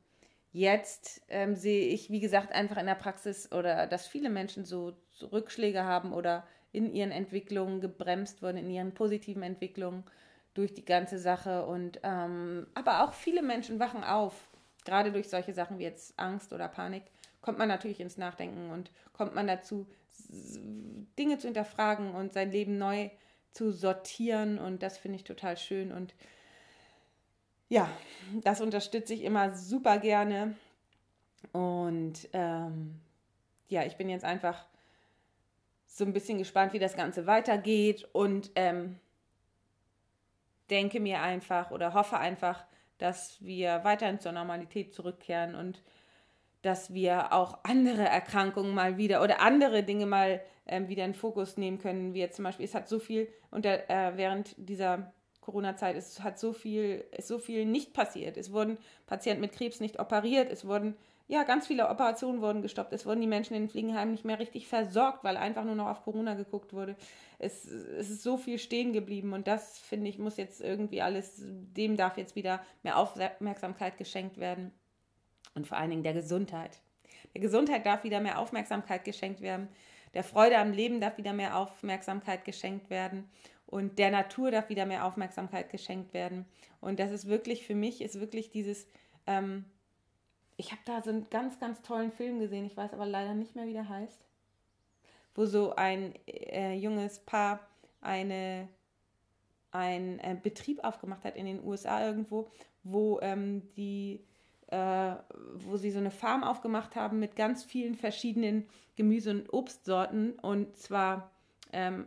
[0.52, 4.94] jetzt ähm, sehe ich, wie gesagt, einfach in der Praxis oder dass viele Menschen so,
[5.30, 10.04] Rückschläge haben oder in ihren Entwicklungen gebremst wurden, in ihren positiven Entwicklungen
[10.54, 11.66] durch die ganze Sache.
[11.66, 14.34] Und ähm, aber auch viele Menschen wachen auf,
[14.84, 17.04] gerade durch solche Sachen wie jetzt Angst oder Panik,
[17.40, 19.86] kommt man natürlich ins Nachdenken und kommt man dazu,
[21.18, 23.10] Dinge zu hinterfragen und sein Leben neu
[23.52, 24.58] zu sortieren.
[24.58, 25.92] Und das finde ich total schön.
[25.92, 26.14] Und
[27.72, 27.88] ja,
[28.42, 30.54] das unterstütze ich immer super gerne.
[31.52, 33.00] Und ähm,
[33.68, 34.66] ja, ich bin jetzt einfach
[35.86, 38.98] so ein bisschen gespannt, wie das Ganze weitergeht und ähm,
[40.68, 42.62] denke mir einfach oder hoffe einfach,
[42.98, 45.82] dass wir weiterhin zur Normalität zurückkehren und
[46.60, 51.56] dass wir auch andere Erkrankungen mal wieder oder andere Dinge mal ähm, wieder in Fokus
[51.56, 52.12] nehmen können.
[52.12, 56.38] Wie jetzt zum Beispiel, es hat so viel unter, äh, während dieser Corona-Zeit, es hat
[56.38, 58.36] so viel, ist so viel nicht passiert.
[58.36, 60.96] Es wurden Patienten mit Krebs nicht operiert, es wurden
[61.32, 62.92] ja, ganz viele Operationen wurden gestoppt.
[62.92, 65.86] Es wurden die Menschen in den Fliegenheimen nicht mehr richtig versorgt, weil einfach nur noch
[65.88, 66.94] auf Corona geguckt wurde.
[67.38, 71.40] Es, es ist so viel stehen geblieben und das, finde ich, muss jetzt irgendwie alles,
[71.40, 74.72] dem darf jetzt wieder mehr Aufmerksamkeit geschenkt werden.
[75.54, 76.80] Und vor allen Dingen der Gesundheit.
[77.32, 79.68] Der Gesundheit darf wieder mehr Aufmerksamkeit geschenkt werden.
[80.12, 83.30] Der Freude am Leben darf wieder mehr Aufmerksamkeit geschenkt werden.
[83.72, 86.44] Und der Natur darf wieder mehr Aufmerksamkeit geschenkt werden.
[86.82, 88.86] Und das ist wirklich für mich, ist wirklich dieses,
[89.26, 89.64] ähm,
[90.58, 93.56] ich habe da so einen ganz, ganz tollen Film gesehen, ich weiß aber leider nicht
[93.56, 94.26] mehr, wie der heißt,
[95.34, 97.66] wo so ein äh, junges Paar
[98.02, 98.68] eine,
[99.70, 102.50] einen äh, Betrieb aufgemacht hat in den USA irgendwo,
[102.84, 104.20] wo ähm, die
[104.66, 105.14] äh,
[105.54, 110.32] wo sie so eine Farm aufgemacht haben mit ganz vielen verschiedenen Gemüse- und Obstsorten.
[110.40, 111.30] Und zwar
[111.72, 112.06] ähm,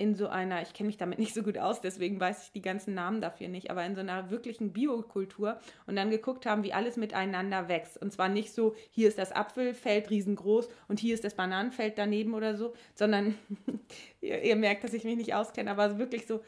[0.00, 2.62] in so einer, ich kenne mich damit nicht so gut aus, deswegen weiß ich die
[2.62, 6.72] ganzen Namen dafür nicht, aber in so einer wirklichen Biokultur und dann geguckt haben, wie
[6.72, 8.00] alles miteinander wächst.
[8.00, 12.32] Und zwar nicht so, hier ist das Apfelfeld riesengroß und hier ist das Bananenfeld daneben
[12.32, 13.34] oder so, sondern
[14.22, 16.40] ihr, ihr, merkt, dass ich mich nicht auskenne, aber wirklich so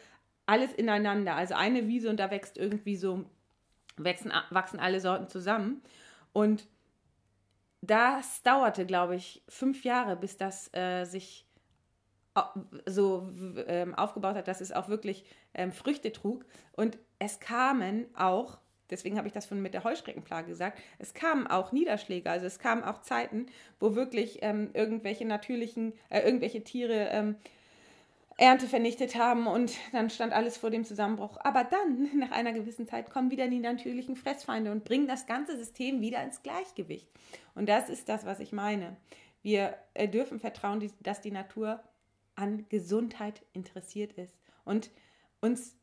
[0.46, 1.34] alles ineinander.
[1.34, 3.26] Also eine Wiese und da wächst irgendwie so,
[3.98, 5.82] wachsen, wachsen alle Sorten zusammen.
[6.32, 6.66] Und
[7.82, 11.44] das dauerte, glaube ich, fünf Jahre, bis das äh, sich
[12.87, 13.28] so
[13.66, 15.24] ähm, aufgebaut hat, dass es auch wirklich
[15.55, 16.45] ähm, Früchte trug.
[16.72, 18.59] Und es kamen auch,
[18.91, 22.59] deswegen habe ich das von mit der Heuschreckenplage gesagt, es kamen auch Niederschläge, also es
[22.59, 23.47] kamen auch Zeiten,
[23.80, 27.37] wo wirklich ähm, irgendwelche natürlichen, äh, irgendwelche Tiere ähm,
[28.39, 31.37] Ernte vernichtet haben und dann stand alles vor dem Zusammenbruch.
[31.43, 35.57] Aber dann, nach einer gewissen Zeit, kommen wieder die natürlichen Fressfeinde und bringen das ganze
[35.57, 37.09] System wieder ins Gleichgewicht.
[37.55, 38.97] Und das ist das, was ich meine.
[39.43, 41.83] Wir äh, dürfen vertrauen, dass die Natur
[42.35, 44.91] an Gesundheit interessiert ist und
[45.41, 45.76] uns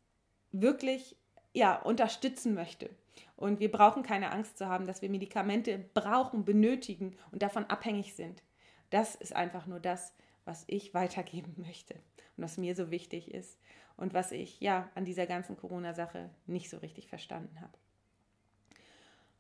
[0.52, 1.16] wirklich
[1.54, 2.90] ja, unterstützen möchte.
[3.36, 8.16] Und wir brauchen keine Angst zu haben, dass wir Medikamente brauchen, benötigen und davon abhängig
[8.16, 8.44] sind.
[8.90, 10.14] Das ist einfach nur das,
[10.46, 11.96] was ich weitergeben möchte
[12.38, 13.60] und was mir so wichtig ist
[13.98, 17.74] und was ich ja an dieser ganzen Corona-Sache nicht so richtig verstanden habe.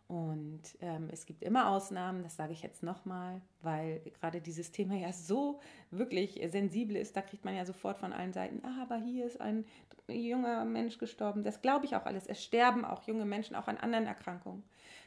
[0.09, 4.95] Und ähm, es gibt immer Ausnahmen, das sage ich jetzt nochmal, weil gerade dieses Thema
[4.95, 5.59] ja so
[5.91, 9.39] wirklich sensibel ist, da kriegt man ja sofort von allen Seiten, ah, aber hier ist
[9.39, 9.65] ein
[10.07, 11.43] junger Mensch gestorben.
[11.43, 12.25] Das glaube ich auch alles.
[12.25, 14.63] Es sterben auch junge Menschen auch an anderen Erkrankungen.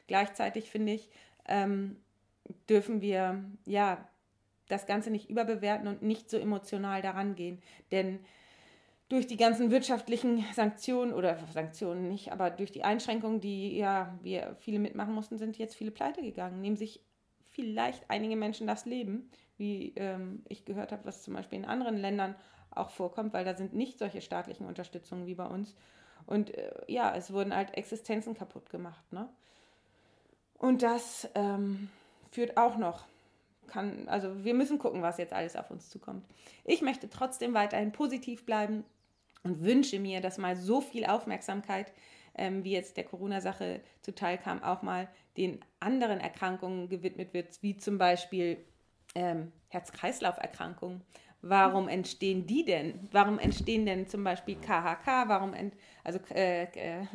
[0.06, 1.10] Gleichzeitig finde ich,
[1.48, 1.96] ähm,
[2.68, 4.08] dürfen wir ja
[4.68, 7.60] das Ganze nicht überbewerten und nicht so emotional daran gehen.
[7.90, 8.20] Denn
[9.12, 14.56] durch die ganzen wirtschaftlichen Sanktionen oder Sanktionen nicht, aber durch die Einschränkungen, die ja wir
[14.60, 17.04] viele mitmachen mussten, sind jetzt viele pleite gegangen, nehmen sich
[17.50, 21.98] vielleicht einige Menschen das Leben, wie ähm, ich gehört habe, was zum Beispiel in anderen
[21.98, 22.34] Ländern
[22.70, 25.76] auch vorkommt, weil da sind nicht solche staatlichen Unterstützungen wie bei uns.
[26.24, 29.12] Und äh, ja, es wurden halt Existenzen kaputt gemacht.
[29.12, 29.28] Ne?
[30.56, 31.90] Und das ähm,
[32.30, 33.04] führt auch noch
[33.66, 36.24] kann, also wir müssen gucken, was jetzt alles auf uns zukommt.
[36.64, 38.84] Ich möchte trotzdem weiterhin positiv bleiben
[39.42, 41.92] und wünsche mir, dass mal so viel Aufmerksamkeit,
[42.34, 47.76] ähm, wie jetzt der Corona-Sache zuteil kam, auch mal den anderen Erkrankungen gewidmet wird, wie
[47.76, 48.58] zum Beispiel
[49.14, 51.02] ähm, Herz-Kreislauf-Erkrankungen.
[51.42, 53.08] Warum entstehen die denn?
[53.10, 55.26] Warum entstehen denn zum Beispiel KHK?
[55.26, 55.74] Warum ent,
[56.04, 57.06] also äh, äh,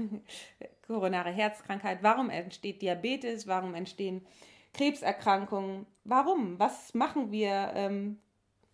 [0.85, 1.99] koronare Herzkrankheit?
[2.01, 3.47] Warum entsteht Diabetes?
[3.47, 4.25] Warum entstehen
[4.73, 5.85] Krebserkrankungen?
[6.03, 6.59] Warum?
[6.59, 8.19] Was machen wir ähm,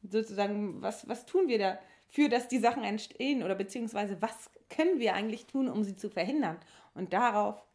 [0.02, 0.82] sozusagen?
[0.82, 1.80] Was, was tun wir da?
[2.14, 6.12] Für dass die Sachen entstehen oder beziehungsweise was können wir eigentlich tun, um sie zu
[6.12, 6.58] verhindern.
[6.94, 7.66] Und darauf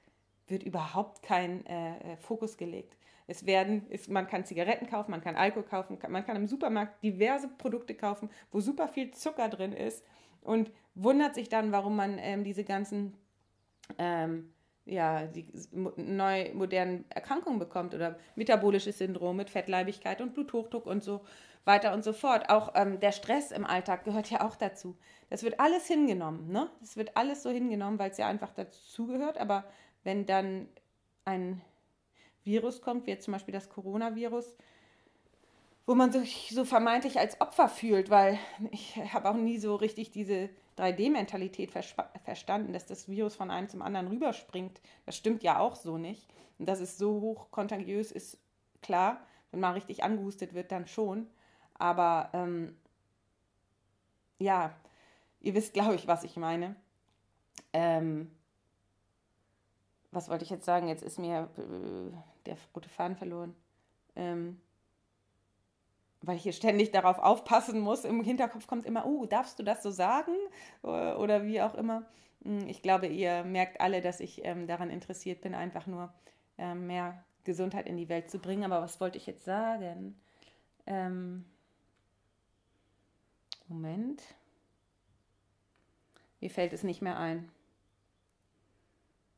[0.46, 2.96] wird überhaupt kein äh, äh Fokus gelegt.
[3.26, 7.02] Es werden, ist, man kann Zigaretten kaufen, man kann Alkohol kaufen, man kann im Supermarkt
[7.02, 10.04] diverse Produkte kaufen, wo super viel Zucker drin ist
[10.40, 13.16] und wundert sich dann, warum man ähm, diese ganzen
[13.98, 14.52] ähm,
[14.84, 21.22] ja, die neu modernen Erkrankungen bekommt oder metabolisches Syndrom mit Fettleibigkeit und Bluthochdruck und so
[21.64, 22.50] weiter und so fort.
[22.50, 24.96] Auch ähm, der Stress im Alltag gehört ja auch dazu.
[25.30, 26.70] Das wird alles hingenommen, ne?
[26.80, 29.38] Das wird alles so hingenommen, weil es ja einfach dazugehört.
[29.38, 29.64] Aber
[30.04, 30.68] wenn dann
[31.24, 31.60] ein
[32.44, 34.56] Virus kommt, wie jetzt zum Beispiel das Coronavirus,
[35.86, 38.38] wo man sich so vermeintlich als Opfer fühlt, weil
[38.70, 43.82] ich habe auch nie so richtig diese 3D-Mentalität verstanden, dass das Virus von einem zum
[43.82, 44.80] anderen rüberspringt.
[45.06, 46.28] Das stimmt ja auch so nicht.
[46.58, 48.38] Und dass es so hoch kontagiös ist,
[48.82, 51.26] klar, wenn man richtig angehustet wird, dann schon.
[51.78, 52.76] Aber ähm,
[54.38, 54.74] ja,
[55.40, 56.76] ihr wisst, glaube ich, was ich meine.
[57.72, 58.30] Ähm,
[60.10, 60.88] was wollte ich jetzt sagen?
[60.88, 62.16] Jetzt ist mir äh,
[62.46, 63.54] der rote Faden verloren.
[64.16, 64.60] Ähm,
[66.22, 68.04] weil ich hier ständig darauf aufpassen muss.
[68.04, 70.32] Im Hinterkopf kommt immer, oh, darfst du das so sagen?
[70.82, 72.06] Oder wie auch immer.
[72.42, 76.12] Hm, ich glaube, ihr merkt alle, dass ich ähm, daran interessiert bin, einfach nur
[76.56, 78.64] ähm, mehr Gesundheit in die Welt zu bringen.
[78.64, 80.20] Aber was wollte ich jetzt sagen?
[80.86, 81.44] Ähm,
[83.68, 84.22] Moment.
[86.40, 87.50] Mir fällt es nicht mehr ein.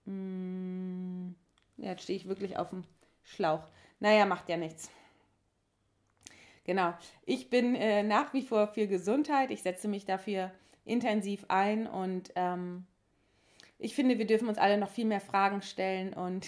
[0.06, 1.34] Hm,
[1.76, 2.84] jetzt stehe ich wirklich auf dem
[3.22, 3.66] Schlauch.
[4.00, 4.90] Naja, macht ja nichts.
[6.64, 6.94] Genau.
[7.26, 9.50] Ich bin äh, nach wie vor für Gesundheit.
[9.50, 10.52] Ich setze mich dafür
[10.84, 12.86] intensiv ein und ähm,
[13.78, 16.46] ich finde, wir dürfen uns alle noch viel mehr Fragen stellen und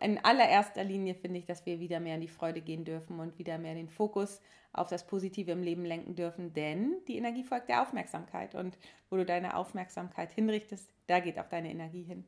[0.00, 3.38] in allererster Linie finde ich, dass wir wieder mehr in die Freude gehen dürfen und
[3.38, 4.40] wieder mehr den Fokus
[4.72, 8.76] auf das Positive im Leben lenken dürfen, denn die Energie folgt der Aufmerksamkeit und
[9.10, 12.24] wo du deine Aufmerksamkeit hinrichtest, da geht auch deine Energie hin.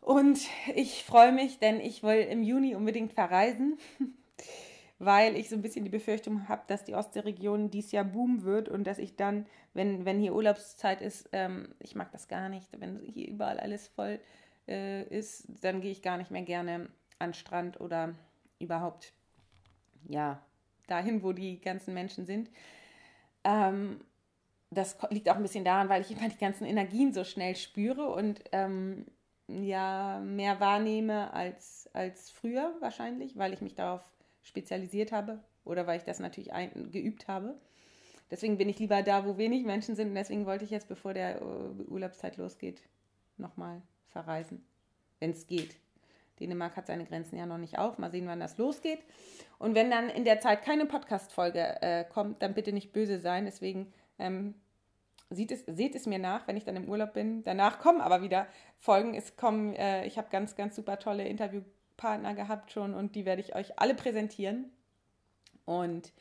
[0.00, 0.40] Und
[0.74, 3.78] ich freue mich, denn ich will im Juni unbedingt verreisen,
[4.98, 8.68] weil ich so ein bisschen die Befürchtung habe, dass die Ostseeregion dies Jahr boomen wird
[8.68, 12.68] und dass ich dann, wenn, wenn hier Urlaubszeit ist, ähm, ich mag das gar nicht,
[12.78, 14.18] wenn hier überall alles voll
[14.68, 16.88] äh, ist, dann gehe ich gar nicht mehr gerne
[17.18, 18.14] an den Strand oder
[18.58, 19.12] überhaupt,
[20.08, 20.42] ja,
[20.86, 22.50] dahin, wo die ganzen Menschen sind.
[23.44, 24.00] Ähm,
[24.70, 28.08] das liegt auch ein bisschen daran, weil ich immer die ganzen Energien so schnell spüre
[28.08, 29.06] und ähm,
[29.48, 34.02] ja mehr wahrnehme als, als früher wahrscheinlich, weil ich mich darauf
[34.42, 37.58] spezialisiert habe oder weil ich das natürlich ein, geübt habe.
[38.30, 41.14] Deswegen bin ich lieber da, wo wenig Menschen sind und deswegen wollte ich jetzt, bevor
[41.14, 41.44] der äh,
[41.88, 42.82] Urlaubszeit losgeht,
[43.36, 43.82] nochmal
[44.14, 44.64] verreisen,
[45.18, 45.76] wenn es geht.
[46.40, 47.98] Dänemark hat seine Grenzen ja noch nicht auf.
[47.98, 49.00] Mal sehen, wann das losgeht.
[49.58, 53.44] Und wenn dann in der Zeit keine Podcast-Folge äh, kommt, dann bitte nicht böse sein.
[53.44, 54.54] Deswegen ähm,
[55.30, 57.44] sieht es, seht es mir nach, wenn ich dann im Urlaub bin.
[57.44, 58.46] Danach kommen aber wieder
[58.76, 59.14] Folgen.
[59.14, 63.42] Es kommen, äh, ich habe ganz, ganz super tolle Interviewpartner gehabt schon und die werde
[63.42, 64.70] ich euch alle präsentieren.
[65.64, 66.12] Und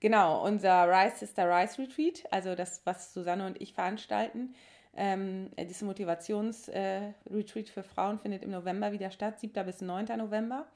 [0.00, 4.54] genau, unser Rise Sister Rise Retreat, also das, was Susanne und ich veranstalten,
[4.94, 9.64] ähm, dieses Motivationsretreat äh, für Frauen findet im November wieder statt, 7.
[9.64, 10.06] bis 9.
[10.18, 10.66] November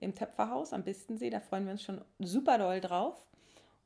[0.00, 1.30] im Töpferhaus am Bistensee.
[1.30, 3.22] Da freuen wir uns schon super doll drauf.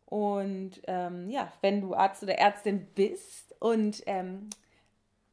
[0.07, 4.51] Und ähm, ja, wenn du Arzt oder Ärztin bist und ähm,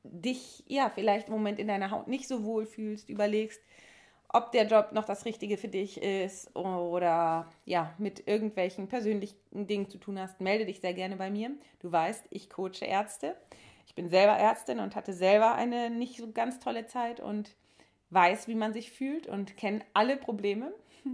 [0.04, 3.62] dich ja vielleicht im Moment in deiner Haut nicht so wohl fühlst, überlegst,
[4.30, 9.90] ob der Job noch das Richtige für dich ist oder ja, mit irgendwelchen persönlichen Dingen
[9.90, 11.52] zu tun hast, melde dich sehr gerne bei mir.
[11.80, 13.36] Du weißt, ich coache Ärzte.
[13.88, 17.56] Ich bin selber Ärztin und hatte selber eine nicht so ganz tolle Zeit und
[18.10, 20.72] weiß, wie man sich fühlt und kenne alle Probleme,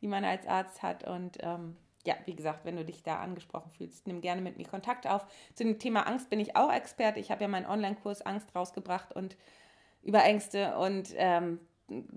[0.00, 1.04] die man als Arzt hat.
[1.04, 4.66] Und ähm, ja, wie gesagt, wenn du dich da angesprochen fühlst, nimm gerne mit mir
[4.66, 5.26] Kontakt auf.
[5.54, 7.20] Zu dem Thema Angst bin ich auch Experte.
[7.20, 9.36] Ich habe ja meinen Online-Kurs Angst rausgebracht und
[10.02, 11.60] über Ängste und ähm,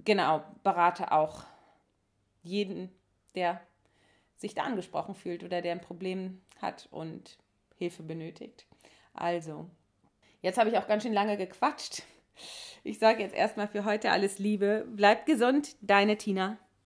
[0.04, 1.43] genau, berate auch
[2.43, 2.91] jeden,
[3.36, 3.62] der
[4.36, 7.38] sich da angesprochen fühlt oder der ein Problem hat und
[7.78, 8.68] Hilfe benötigt.
[9.14, 9.70] Also,
[10.41, 12.03] Jetzt habe ich auch ganz schön lange gequatscht.
[12.83, 14.85] Ich sage jetzt erstmal für heute alles Liebe.
[14.89, 16.57] Bleibt gesund, deine Tina.